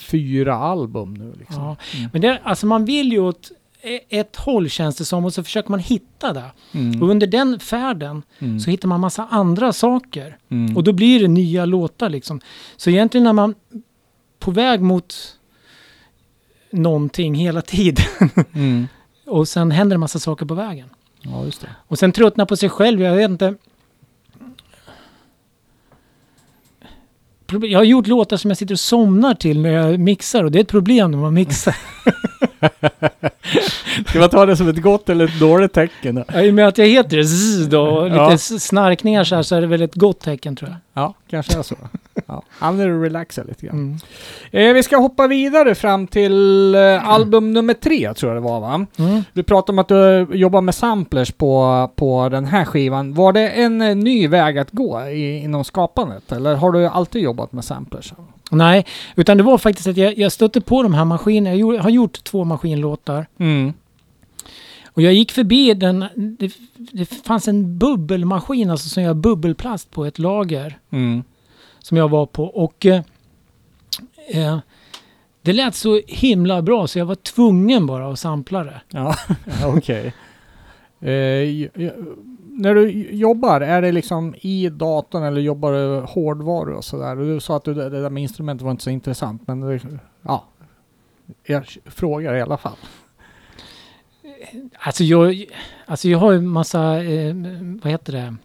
[0.03, 1.63] fyra album nu liksom.
[1.63, 1.75] Ja.
[1.97, 2.09] Mm.
[2.13, 3.51] Men det, alltså man vill ju åt
[3.81, 6.51] e- ett håll känns det som och så försöker man hitta det.
[6.71, 7.01] Mm.
[7.03, 8.59] Och under den färden Mm.
[8.59, 10.37] så hittar man massa andra saker.
[10.49, 10.77] Mm.
[10.77, 12.41] Och då blir det nya låtar liksom.
[12.77, 13.55] Så egentligen när man
[14.39, 15.15] på väg mot
[16.71, 18.05] någonting hela tiden
[18.55, 18.87] Mm.
[19.25, 20.89] och sen händer en massa saker på vägen.
[21.21, 21.69] Ja, just det.
[21.87, 23.55] Och sen tröttna på sig själv, jag vet inte.
[27.53, 27.71] Problem.
[27.71, 30.59] Jag har gjort låtar som jag sitter och somnar till när jag mixar och det
[30.59, 31.75] är ett problem när man mixar.
[34.07, 36.24] Ska man ta det som ett gott eller ett dåligt tecken?
[36.34, 38.38] Ja, I och med att jag heter Z då, och lite Ja.
[38.38, 40.78] snarkningar så här så är det väl ett gott tecken tror jag.
[41.03, 41.76] Ja, kanske är så.
[42.28, 42.43] Ja.
[42.49, 43.76] Han är relaxa lite grann.
[44.51, 44.70] Mm.
[44.70, 48.59] Eh, vi ska hoppa vidare fram till eh, album nummer tre, tror jag det var
[48.59, 48.86] va?
[48.99, 49.24] Mm.
[49.34, 53.14] Du pratade om att du jobbar med samplers på, på den här skivan.
[53.14, 56.32] Var det en eh, ny väg att gå i, inom skapandet?
[56.32, 58.14] Eller har du alltid jobbat med samplers?
[58.57, 58.85] Nej,
[59.15, 61.49] utan det var faktiskt att jag, jag stötte på de här maskinerna.
[61.49, 63.27] Jag gjorde, har gjort två maskinlåtar.
[63.37, 63.73] Mm.
[64.85, 70.05] Och jag gick förbi den, det, det fanns en bubbelmaskin alltså som gör bubbelplast på
[70.05, 70.77] ett lager.
[70.91, 71.23] Mm.
[71.79, 72.43] som jag var på.
[72.45, 73.01] Och eh,
[74.33, 74.57] eh,
[75.41, 78.81] det lät så himla bra så jag var tvungen bara att sampla det.
[78.89, 79.15] Ja,
[79.65, 80.13] okej.
[81.01, 81.11] Eh,
[81.43, 81.91] j- j-
[82.55, 87.15] när du jobbar, är det liksom i datorn eller jobbar du hårdvaror och sådär?
[87.15, 89.79] Du sa att du, det där med instrument var inte så intressant, men det,
[90.21, 90.45] ja.
[91.43, 92.77] Jag frågar i alla fall.
[94.79, 95.45] Alltså jag,
[95.85, 97.35] alltså jag har ju massa, eh,
[97.83, 98.35] vad heter det,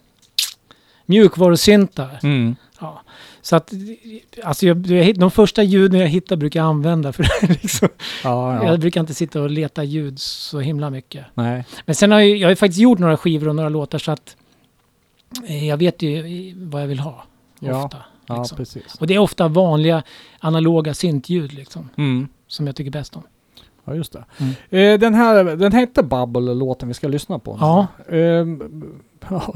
[1.06, 2.18] mjukvarusyntar.
[2.22, 2.56] Mm.
[2.80, 3.02] Ja.
[3.48, 3.72] Så att,
[4.44, 7.26] alltså jag, jag, de första ljuden jag hittar brukar jag använda för
[7.62, 7.88] liksom,
[8.24, 8.64] Ja, ja.
[8.70, 11.24] jag brukar inte sitta och leta ljud så himla mycket.
[11.34, 11.64] Nej.
[11.86, 14.36] Men sen har jag, jag har faktiskt gjort några skivor och några låtar så att
[15.48, 17.24] eh, jag vet ju vad jag vill ha.
[17.60, 17.96] Ja, Ofta.
[18.26, 18.56] Ja, liksom.
[18.56, 18.94] precis.
[19.00, 20.02] Och det är ofta vanliga
[20.40, 22.28] analoga syntljud liksom, Mm.
[22.46, 23.22] som jag tycker bäst om.
[23.84, 24.24] Ja, just det.
[24.38, 24.54] Mm.
[24.94, 27.56] Eh, den här, den hette Bubble, låten vi ska lyssna på.
[27.60, 27.86] Ja.
[29.30, 29.54] Ja,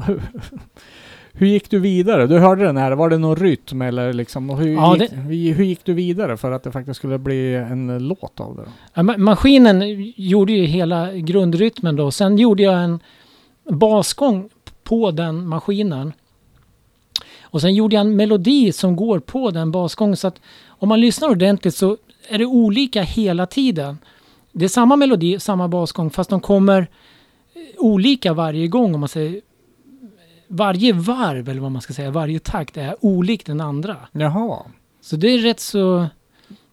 [1.35, 2.27] hur gick du vidare?
[2.27, 4.49] Du hörde den här, var det någon rytm eller liksom?
[4.49, 5.11] och Hur, Ja, gick,
[5.57, 8.65] hur gick du vidare för att det faktiskt skulle bli en låt av det?
[8.93, 9.81] Ja, ma- Maskinen
[10.15, 12.11] gjorde ju hela grundrytmen då.
[12.11, 12.99] Sen gjorde jag en
[13.69, 14.49] basgång
[14.83, 16.13] på den maskinen.
[17.41, 20.17] Och sen gjorde jag en melodi som går på den basgången.
[20.17, 21.97] Så att om man lyssnar ordentligt så
[22.29, 23.97] är det olika hela tiden.
[24.51, 26.87] Det är samma melodi, samma basgång, fast de kommer
[27.77, 28.93] olika varje gång.
[28.93, 29.41] Om man säger
[30.47, 33.97] varje varv, eller vad man ska säga, varje takt är olik den andra.
[34.11, 34.63] Jaha.
[35.01, 36.07] Så det är rätt så,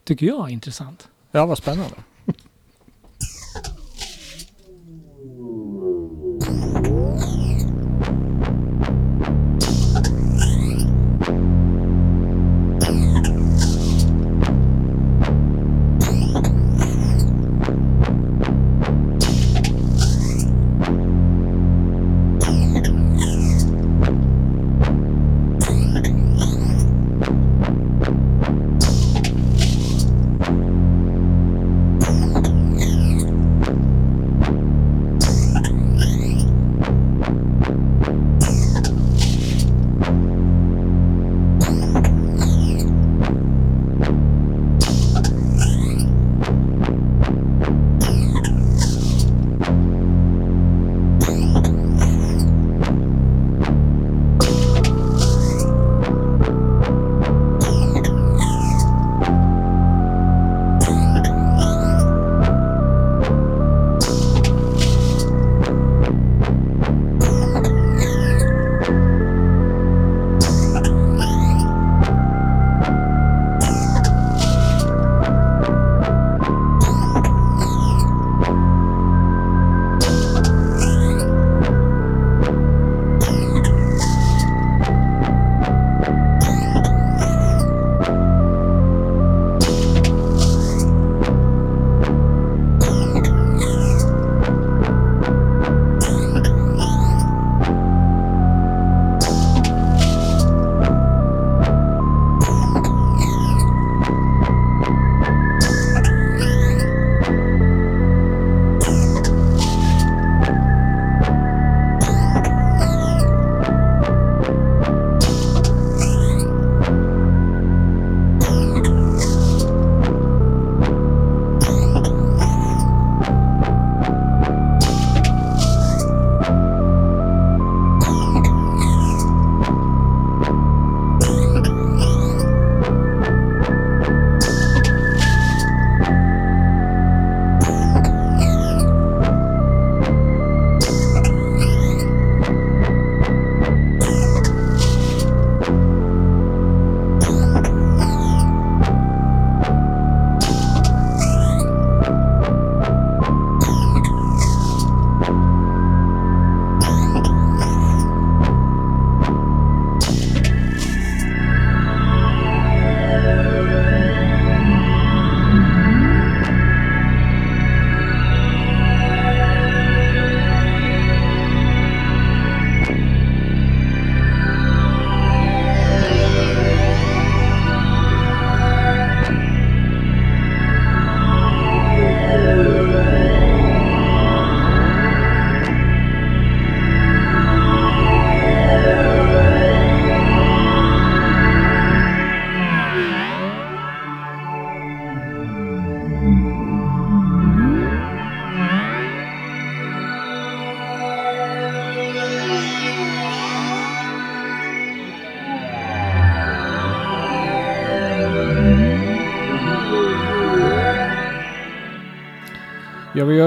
[0.05, 1.09] tycker jag, intressant.
[1.31, 1.97] Ja, vad spännande.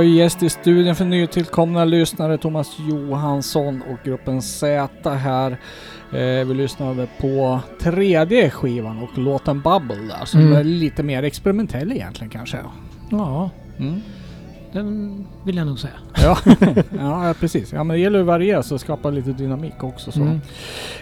[0.04, 5.52] ju gäst i studion för nytillkomna lyssnare, Thomas Johansson och gruppen Z här.
[6.14, 10.54] Eh, vi lyssnade på tredje skivan och låten Bubble där, som Mm.
[10.54, 12.58] är lite mer experimentell egentligen kanske.
[13.12, 13.50] Ja,
[13.80, 14.02] Mm.
[14.74, 15.94] Den vill jag nog säga.
[16.24, 16.38] Ja.
[17.00, 17.74] ja, precis.
[17.74, 20.12] Ja, men det gäller att variera så skapa lite dynamik också.
[20.12, 20.20] Så.
[20.22, 20.36] Mm.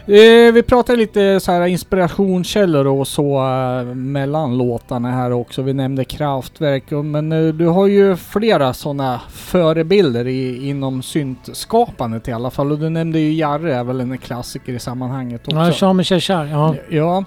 [0.05, 5.61] Eh, vi pratade lite så här inspirationskällor och så eh, mellan låtarna här också.
[5.61, 12.27] Vi nämnde Kraftwerk, och- men eh, du har ju flera sådana förebilder i, inom syntskapandet
[12.27, 12.71] i alla fall.
[12.71, 15.57] Och du nämnde ju Jarre är väl en klassiker i sammanhanget också.
[15.59, 16.75] Ja, Jean-Michel Jarre, ja.
[16.89, 17.23] Ja.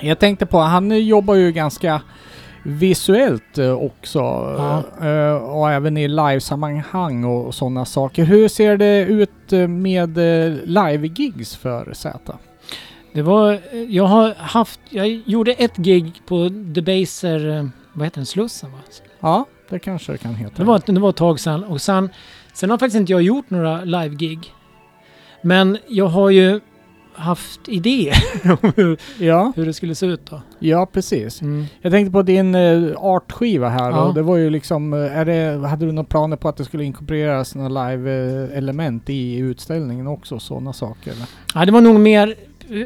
[0.00, 2.00] Jag tänkte på, han jobbar ju ganska
[2.62, 4.18] visuellt eh, också.
[5.02, 8.24] eh, Och även i livesammanhang och sådana saker.
[8.24, 10.16] Hur ser det ut eh, med
[10.64, 12.38] live-gigs för Z?
[13.12, 18.72] Det var, jag har haft, jag gjorde ett gig på Debaser, vad heter den, Slussen
[18.72, 18.78] va?
[19.20, 20.52] Ja, det kanske det kan heta.
[20.56, 22.10] Det var, det var ett tag sedan och sen,
[22.54, 24.54] sen har faktiskt inte jag gjort några live-gig.
[25.42, 26.60] Men jag har ju
[27.18, 28.16] haft idéer
[28.62, 30.40] om hur, Ja, hur det skulle se ut då.
[30.58, 31.40] ja precis.
[31.42, 31.64] Mm.
[31.82, 34.02] Jag tänkte på din eh, artskiva här Ja.
[34.04, 36.64] och det var ju liksom, eh, är det, hade du några planer på att det
[36.64, 40.38] skulle inkorporeras några live-element i utställningen också?
[40.38, 41.10] Sådana saker?
[41.12, 41.26] Eller?
[41.54, 42.34] Ja, det var nog mer...
[42.70, 42.82] eh,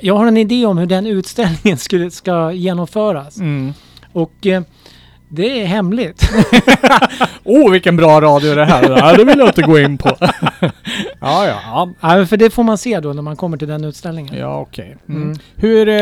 [0.00, 3.38] Jag har en idé om hur den utställningen skulle, ska genomföras.
[3.38, 3.72] Mm.
[4.12, 4.62] Och eh,
[5.34, 6.30] det är hemligt.
[7.46, 9.16] Oh, vilken bra radio det här är.
[9.16, 10.08] Det vill jag inte gå in på.
[10.20, 10.70] ja,
[11.20, 11.58] ja.
[11.64, 14.34] Ja, Ja, för det får man se då när man kommer till den utställningen.
[14.38, 14.96] ja okej.
[15.08, 15.22] Mm.
[15.22, 15.36] Mm.
[15.56, 15.94] Hur, eh,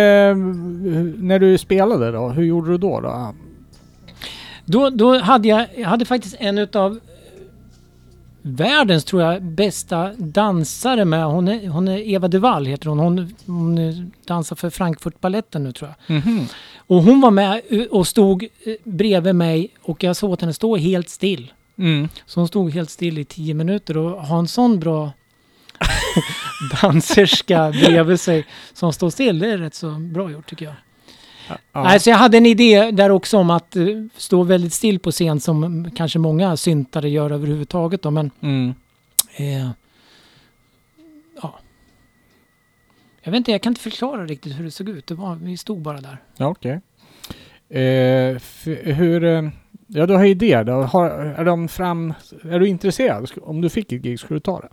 [0.93, 3.01] hur- när du spelade då, hur gjorde du då?
[3.01, 3.35] då?
[4.65, 6.99] Då, då hade jag, jag hade faktiskt en utav
[8.43, 11.25] världens, tror jag, bästa dansare med.
[11.25, 12.99] Hon är, hon är Eva Devall heter hon.
[12.99, 16.17] Hon, hon dansar för Frankfurtbaletten nu tror jag.
[16.17, 16.47] Mhm.
[16.77, 20.77] Och hon var med och stod eh, bredvid mig och jag såg åt henne stå
[20.77, 21.53] helt still.
[21.79, 22.09] Mm.
[22.27, 25.13] Så hon stod helt still i tio minuter och ha en sån bra
[26.83, 30.75] danserska bredvid sig som står still, det är rätt så bra gjort tycker jag.
[31.73, 31.83] Ja.
[31.83, 33.85] Nej, så jag hade en idé där också om att eh,
[34.17, 38.75] stå väldigt still på scen som kanske många syntare gör överhuvudtaget då, men Mm.
[39.37, 39.69] eh,
[41.43, 41.59] ja.
[43.23, 45.07] Jag vet inte, jag kan inte förklara riktigt hur det såg ut.
[45.07, 46.17] Det var, vi stod bara där.
[46.37, 46.81] Ja, okej.
[47.69, 49.25] Eh, f- hur...
[49.25, 49.49] eh,
[49.95, 50.73] Ja, du har idéer då.
[50.73, 52.15] Har, är de fram...
[52.45, 53.31] Är du intresserad?
[53.43, 54.69] Om du fick ett gig, skulle du ta det?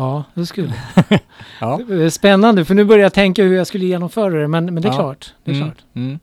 [0.00, 0.72] Ja, det skulle
[1.60, 1.80] Ja.
[1.88, 4.82] Det är Spännande, för nu börjar jag tänka hur jag skulle genomföra det, men, men
[4.82, 4.96] det är Ja.
[4.98, 5.34] klart.
[5.44, 5.84] Det är Mm, klart.
[5.94, 6.18] mm.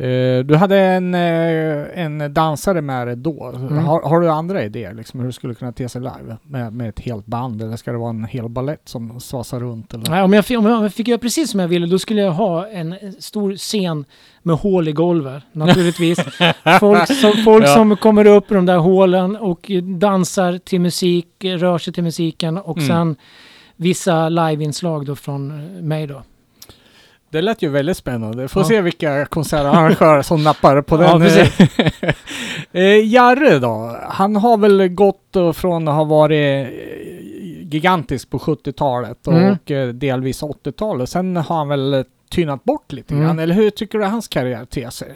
[0.00, 3.52] Eh, du hade en, eh, en dansare med dig då.
[3.54, 3.78] Mm.
[3.78, 6.36] Har, har du andra idéer liksom, hur det skulle kunna te sig live?
[6.42, 9.94] Med, med ett helt band eller ska det vara en hel ballett som svasar runt?
[9.94, 10.10] Eller?
[10.10, 12.66] Nej, om, jag, om jag fick göra precis som jag ville, då skulle jag ha
[12.68, 14.04] en en stor scen
[14.42, 16.18] med hål i golvet, naturligtvis.
[16.80, 17.74] folk som, folk Ja.
[17.74, 22.58] som kommer upp i de där hålen och dansar till musik, rör sig till musiken
[22.58, 22.88] och Mm.
[22.88, 23.16] sen
[23.76, 26.22] vissa liveinslag då från eh, mig då.
[27.32, 28.48] Det lät ju väldigt spännande.
[28.48, 28.68] Får Ja.
[28.68, 31.20] se vilka konsertarrangörer som nappar på Ja, den.
[31.20, 31.78] precis.
[32.72, 33.96] eh, Jarre då?
[34.08, 36.72] Han har väl gått eh, från att ha varit eh,
[37.72, 39.56] gigantisk på 70-talet och Mm.
[39.66, 41.08] eh, delvis 80-talet.
[41.10, 43.26] Sen har han väl eh, tynat bort lite Mm.
[43.26, 43.38] grann.
[43.38, 45.08] Eller hur tycker du hans karriär ter sig?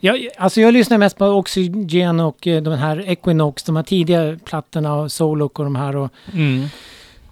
[0.00, 4.38] Jag, alltså jag lyssnar mest på Oxygen och eh, de här Equinox, de här tidiga
[4.44, 5.96] plattorna och Solok och de här.
[5.96, 6.10] Och,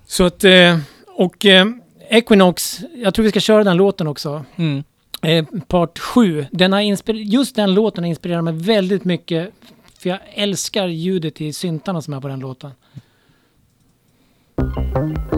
[0.07, 0.79] så att, eh,
[1.17, 1.67] och eh,
[2.09, 4.45] Equinox, jag tror vi ska köra den låten också.
[4.57, 4.85] Mm.
[5.23, 6.47] Eh, part 7.
[6.51, 9.51] Den har inspir- just den låten har inspirerat mig väldigt mycket.
[9.99, 12.71] För jag älskar ljudet i syntarna som är på den låten.
[14.95, 15.34] Thank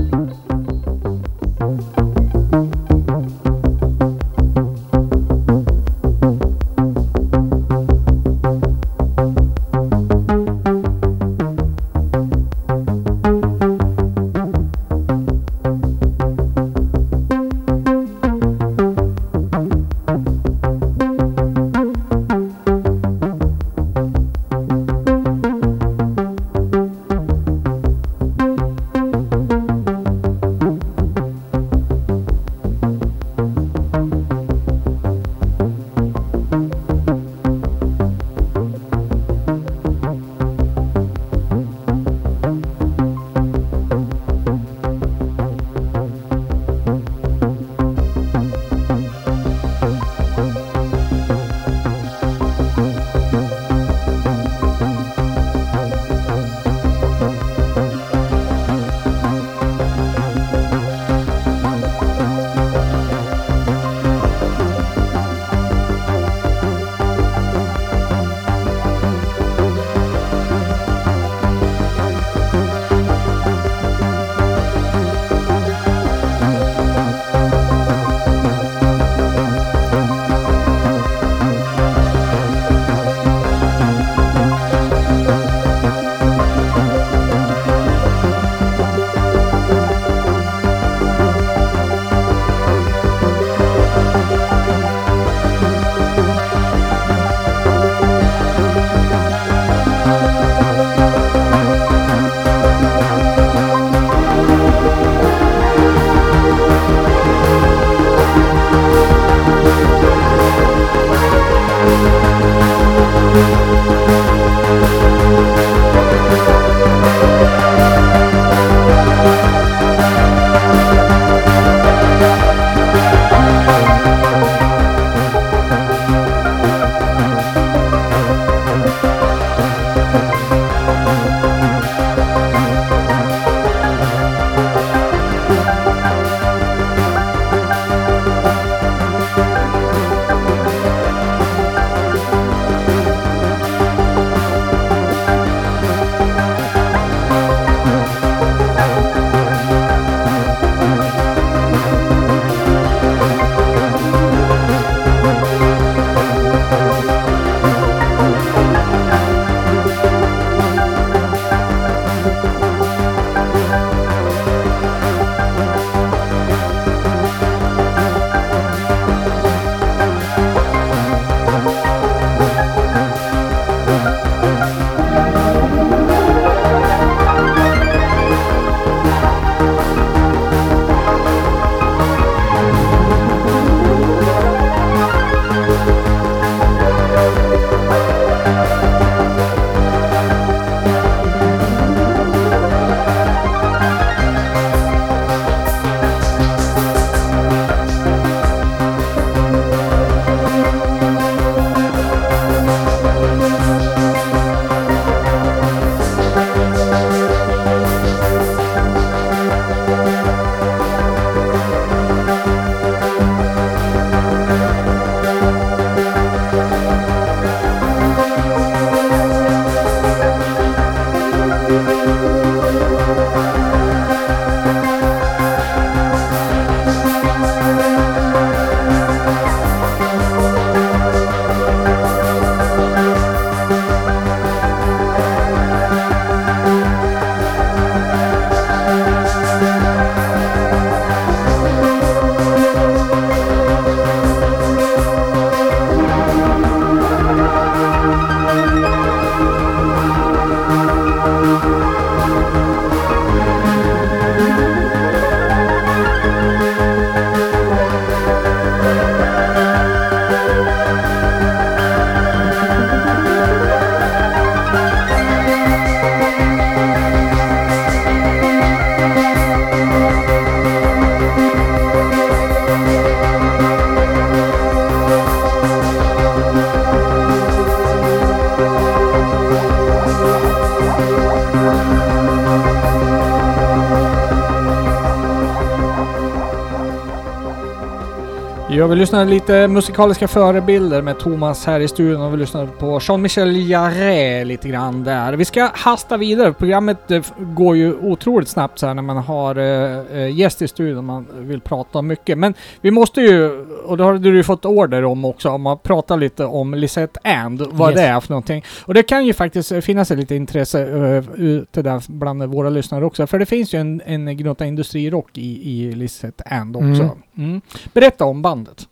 [288.87, 293.01] Ja, vi lyssnade lite musikaliska förebilder med Thomas här i studion och vi lyssnade på
[293.03, 295.33] Jean-Michel Jarre lite grann där.
[295.33, 296.53] Vi ska hasta vidare.
[296.53, 300.69] Programmet eh, går ju otroligt snabbt så här när man har eh, eh, gäst i
[300.69, 302.39] studion och man vill prata om mycket.
[302.39, 305.83] Men vi måste ju, och det har du ju fått order om också, om att
[305.83, 308.01] prata lite om Lisette And, vad Yes.
[308.01, 308.65] det är för någonting.
[308.85, 313.05] Och det kan ju faktiskt eh, finnas lite intresse uh, ute där bland våra lyssnare
[313.05, 313.27] också.
[313.27, 317.03] För det finns ju en, en gnutta industrirock i, i Lisette And också.
[317.03, 317.11] Mm.
[317.37, 317.61] Mm.
[317.93, 318.89] Berätta om bandet.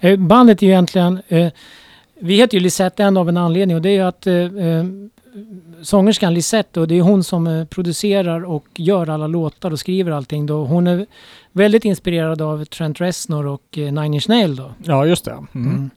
[0.00, 1.20] Eh, bandet är ju egentligen...
[1.28, 1.48] Eh,
[2.22, 4.84] vi heter ju Lisette en av en anledning och det är ju att eh, eh,
[5.82, 10.10] sångerskan Lisette, och det är hon som eh, producerar och gör alla låtar och skriver
[10.12, 10.64] allting då.
[10.64, 11.06] Hon är
[11.52, 14.70] väldigt inspirerad av Trent Reznor och eh, Nine Inch Nails då.
[14.82, 15.30] Ja, just det.
[15.30, 15.46] Mm.
[15.54, 15.90] Mm.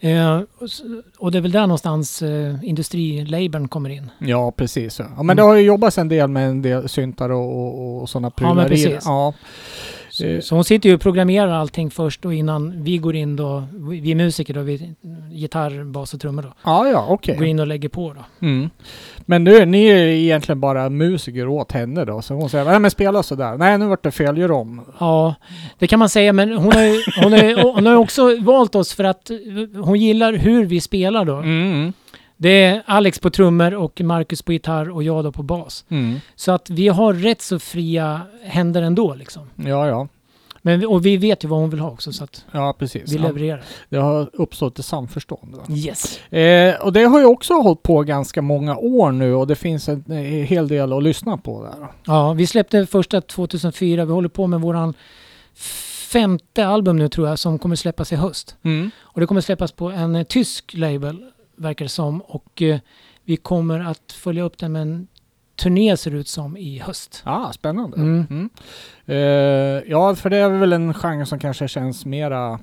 [0.00, 0.42] Eh,
[1.18, 4.10] och det är väl där någonstans eh, industrilabeln kommer in.
[4.18, 4.98] Ja, precis.
[4.98, 5.04] Ja.
[5.04, 5.36] ja men Mm.
[5.36, 8.54] det har ju jobbats en del med en del syntar och, och, och sådana Ja,
[8.54, 8.90] men prylar i det.
[8.90, 9.02] precis.
[9.06, 9.34] Ja,
[10.18, 10.40] Så, Eh.
[10.40, 13.62] så hon sitter ju och programmerar allting först och innan vi går in då,
[14.02, 14.94] vi musiker då, vi,
[15.32, 16.52] gitarr, bas och trummor då.
[16.64, 17.36] ja, ja okej.
[17.36, 18.46] Går in och lägger på då.
[18.46, 18.70] Mm.
[19.18, 22.90] Men nu, ni är egentligen bara musiker åt henne då, så hon säger nej men
[22.90, 23.56] spela sådär.
[23.58, 24.80] Nej, nu vart det fel, gör om.
[25.00, 25.34] Ja,
[25.78, 28.36] det kan man säga, men hon har ju hon har, ju- hon har ju också
[28.40, 29.30] valt oss för att
[29.84, 31.36] hon gillar hur vi spelar då.
[31.36, 31.92] Mm.
[32.40, 35.84] Det är Alex på trummor och Marcus på gitarr och jag då på bas.
[35.88, 36.20] Mm.
[36.36, 39.50] Så att vi har rätt så fria händer ändå liksom.
[39.56, 40.08] Ja, ja.
[40.62, 43.12] Men, och vi vet ju vad hon vill ha också så att Ja, precis.
[43.12, 43.62] vi Ja, levererar.
[43.88, 45.56] det har uppstått ett samförstånd.
[45.68, 45.74] Då.
[45.74, 46.18] Yes.
[46.32, 49.88] Eh, och det har ju också hållit på ganska många år nu och det finns
[49.88, 51.86] en eh, hel del att lyssna på där.
[52.04, 54.04] Ja, vi släppte första 2004.
[54.04, 54.94] Vi håller på med våran
[56.10, 58.56] femte album nu tror jag som kommer släppas i höst.
[58.62, 58.90] Mm.
[59.00, 61.24] Och det kommer släppas på en eh, tysk label
[61.58, 62.20] verkar det som.
[62.20, 62.78] Och eh,
[63.24, 65.06] vi kommer att följa upp den med en
[65.56, 67.22] turné ser det ut som i höst.
[67.24, 67.96] Ah, spännande.
[67.96, 68.26] Mm.
[68.30, 68.50] Mm.
[69.06, 72.60] Eh, ja, för det är väl en genre som kanske känns mera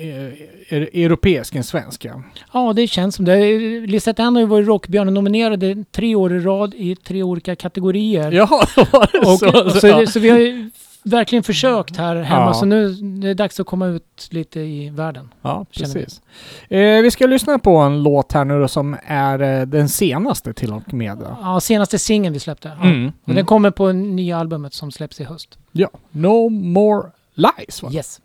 [0.00, 2.22] eh, europeisk än svenska.
[2.52, 3.60] Ja, det känns som det.
[3.86, 8.32] Lisette Ann har ju varit Rockbjörnen nominerade tre år i rad i tre olika kategorier.
[8.32, 8.46] Ja,
[8.92, 9.64] var det och, så?
[9.64, 10.70] och så, det, så vi har ju
[11.10, 12.46] verkligen försökt här hemma.
[12.46, 12.54] Ja.
[12.54, 15.28] Så nu det är dags att komma ut lite i världen.
[15.42, 16.00] Ja, känner vi.
[16.04, 16.20] precis.
[16.68, 20.52] Eh, vi ska lyssna på en låt här nu då som är eh, den senaste
[20.52, 21.18] till och med.
[21.18, 21.36] då.
[21.42, 22.72] Ja, senaste singeln vi släppte.
[22.80, 22.84] Ja.
[22.86, 23.36] Mm, Och mm.
[23.36, 25.58] den kommer på nya albumet som släpps i höst.
[25.72, 27.90] Ja, No More Lies va?
[27.92, 28.20] Yes.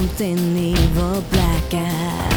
[0.00, 2.29] Something evil, black as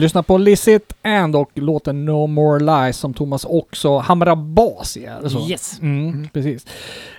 [0.00, 5.08] lyssnar på Licit and och låten No More Lies som Thomas också hamrar bas i.
[5.22, 5.48] Det så?
[5.48, 5.78] Yes.
[5.82, 6.66] Mm, precis.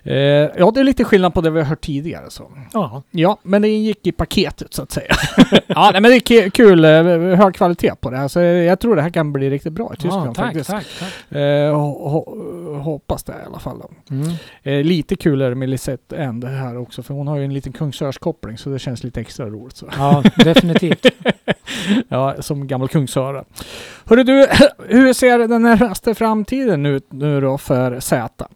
[0.04, 0.16] Eh,
[0.58, 2.26] ja, det är lite skillnad på det vi har hört tidigare.
[2.30, 2.52] Så.
[2.74, 3.04] Ja.
[3.12, 5.14] Ja, men det ingick i paketet så att säga.
[5.68, 6.92] ja, nej, men det är kul, eh,
[7.38, 8.28] hög kvalitet på det här.
[8.28, 10.70] Så jag tror det här kan bli riktigt bra i Tyskland ja tack, faktiskt.
[10.70, 11.32] tack, tack.
[11.32, 11.40] Eh,
[11.76, 13.82] ho- ho- hoppas det i alla fall.
[14.10, 14.28] Mm.
[14.64, 17.54] Eh, lite kul är det med Lisette End här också, för hon har ju en
[17.54, 19.78] liten Kungsörskoppling så det känns lite extra roligt.
[19.78, 19.90] Så.
[19.98, 21.06] Ja, definitivt.
[22.08, 23.44] ja, som gammal Kungsöra.
[24.06, 24.48] Hörru du,
[24.88, 28.48] hur ser den närmaste framtiden ut nu då för Z?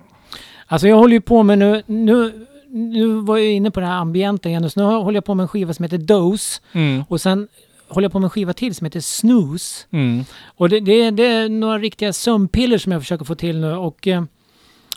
[0.67, 3.97] Alltså jag håller ju på med nu, nu, nu var jag inne på det här
[3.97, 7.03] ambienta igen, så nu håller jag på med en skiva som heter Dose Mm.
[7.07, 7.47] och sen
[7.87, 9.85] håller jag på med en skiva till som heter Snooze.
[9.91, 10.25] Mm.
[10.45, 14.07] Och det, det, det är några riktiga sömnpiller som jag försöker få till nu och
[14.07, 14.23] eh,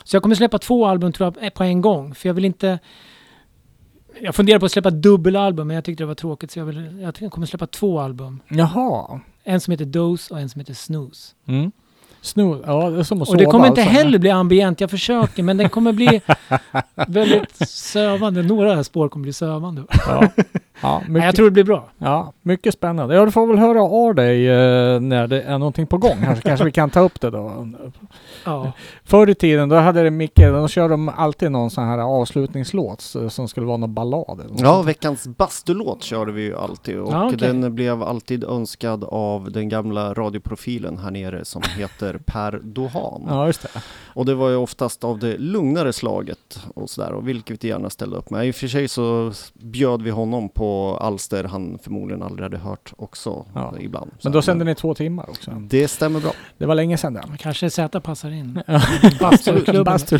[0.03, 2.79] så jag kommer släppa två album tror jag på en gång för jag vill inte
[4.21, 7.11] jag funderar på att släppa dubbelalbum men jag tyckte det var tråkigt så jag, vill,
[7.21, 8.39] jag kommer släppa två album.
[8.49, 9.19] Jaha.
[9.43, 11.33] En som heter Dose och en som heter Snooze.
[11.47, 11.71] Mm.
[12.21, 13.97] Snor, ja det är som att Och det sova kommer inte alltså.
[13.97, 16.21] heller bli ambient, jag försöker, men den kommer bli
[17.07, 18.41] väldigt sövande.
[18.43, 19.83] Några spår kommer bli sövande.
[20.07, 20.27] Ja,
[20.81, 21.89] ja, Nej, mycket, jag tror det blir bra.
[21.97, 23.15] ja, mycket spännande.
[23.15, 26.25] Ja, du får väl höra av dig eh, när det är någonting på gång.
[26.35, 27.67] Så kanske vi kan ta upp det då.
[28.45, 28.71] Ja.
[29.03, 33.13] Förr i tiden, då hade det Micke, då körde de alltid någon sån här avslutningslåt
[33.21, 34.39] eh, som skulle vara någon ballad.
[34.39, 34.87] eller något Ja, sånt.
[34.87, 37.37] veckans bastulåt körde vi ju alltid och Ja, okej.
[37.37, 43.23] den blev alltid önskad av den gamla radioprofilen här nere som heter Per Dohan.
[43.27, 43.69] ja, just det.
[44.13, 47.89] Och det var ju oftast av det lugnare slaget och sådär, och vilket vi gärna
[47.89, 48.47] ställde upp med.
[48.47, 52.93] I och för sig så bjöd vi honom på alster han förmodligen aldrig hade hört
[52.97, 53.73] också Ja.
[53.79, 54.11] ibland.
[54.23, 55.51] Men då sände ni två timmar också.
[55.51, 56.31] Det stämmer bra.
[56.57, 57.23] Det var länge sedan det.
[57.39, 58.61] Kanske Z passar in.
[59.19, 59.83] Bastuklubben.
[59.83, 60.19] Bastu.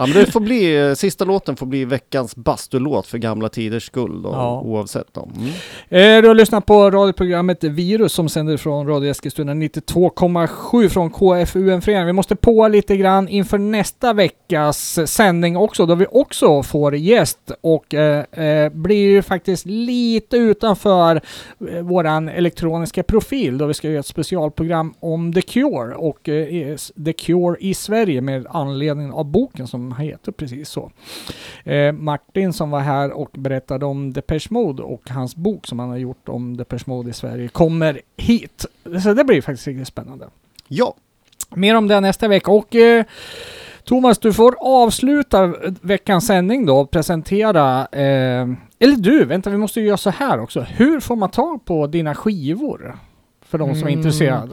[0.00, 4.22] Ja men det får bli, sista låten får bli veckans bastulåt för gamla tiders skull
[4.22, 4.60] då, Ja.
[4.64, 5.28] oavsett då.
[5.36, 6.16] Mm.
[6.16, 12.06] Eh, Du har lyssnat på radioprogrammet Virus som sänder från Radio Eskilstuna 92,7 från KFUM-föreningen.
[12.06, 17.38] Vi måste på lite grann inför nästa veckas sändning också, då vi också får gäst
[17.60, 21.20] och eh, eh, blir ju faktiskt lite utanför
[21.70, 26.18] eh, våran elektroniska profil då vi ska göra ett specialprogram om The Cure och
[27.04, 30.90] The Cure i Sverige med anledning av boken som heter precis så.
[31.64, 35.88] Eh, Martin som var här och berättade om Depeche Mode och hans bok som han
[35.88, 38.66] har gjort om Depeche Mode i Sverige kommer hit.
[39.02, 40.28] Så det blir faktiskt riktigt spännande.
[40.68, 40.94] Ja,
[41.54, 43.04] Mer om det nästa vecka och eh,
[43.84, 49.80] Thomas, du får avsluta veckans sändning då och presentera, eh, eller du, vänta vi måste
[49.80, 50.60] ju göra så här också.
[50.60, 52.96] Hur får man tag på dina skivor?
[53.42, 53.98] För de som är Mm.
[53.98, 54.52] intresserade.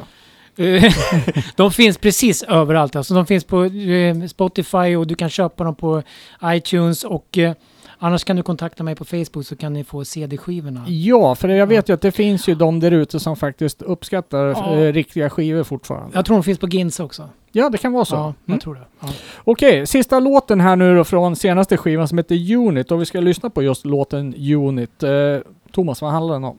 [0.57, 0.93] Eh,
[1.55, 2.95] de finns precis överallt.
[2.95, 6.03] Alltså, de finns på eh, Spotify och du kan köpa dem på
[6.43, 7.53] iTunes och eh,
[7.99, 10.83] annars kan du kontakta mig på Facebook så kan ni få CD-skivorna.
[10.87, 14.45] Ja, för jag vet ju att det finns ju de där ute som faktiskt uppskattar
[14.47, 14.91] Ja.
[14.91, 16.09] riktiga skivor fortfarande.
[16.17, 17.29] Jag tror de finns på Gins också.
[17.51, 18.15] Ja, det kan vara så.
[18.15, 18.59] Ja, jag Mm.
[18.59, 18.81] tror det.
[18.99, 19.07] Ja.
[19.43, 23.19] Okej, sista låten här nu då från senaste skivan som heter Unit och vi ska
[23.19, 25.03] lyssna på just låten Unit.
[25.03, 25.09] Eh,
[25.71, 26.57] Thomas, vad handlar den om?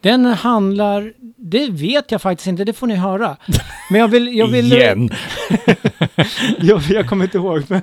[0.00, 3.36] Den handlar, det vet jag faktiskt inte, det får ni höra.
[3.90, 4.36] Men jag vill...
[4.36, 4.70] Jag, vill,
[6.58, 7.82] jag, jag kommer inte ihåg, men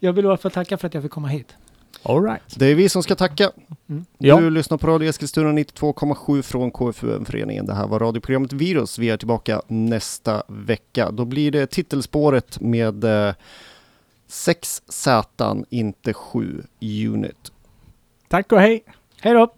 [0.00, 1.54] jag vill i alla fall tacka för att jag fick komma hit.
[2.02, 2.42] All right.
[2.56, 3.50] det är vi som ska tacka.
[3.88, 4.04] Mm.
[4.18, 4.40] Ja.
[4.40, 7.66] Du lyssnar på Radio Eskilstuna 92,7 från KFUM-föreningen.
[7.66, 8.98] Det här var radioprogrammet Virus.
[8.98, 11.10] Vi är tillbaka nästa vecka.
[11.10, 13.34] Då blir det titelspåret med eh,
[14.26, 17.52] 6 Z, inte 7 unit.
[18.28, 18.84] Tack och hej!
[19.20, 19.54] Hej då!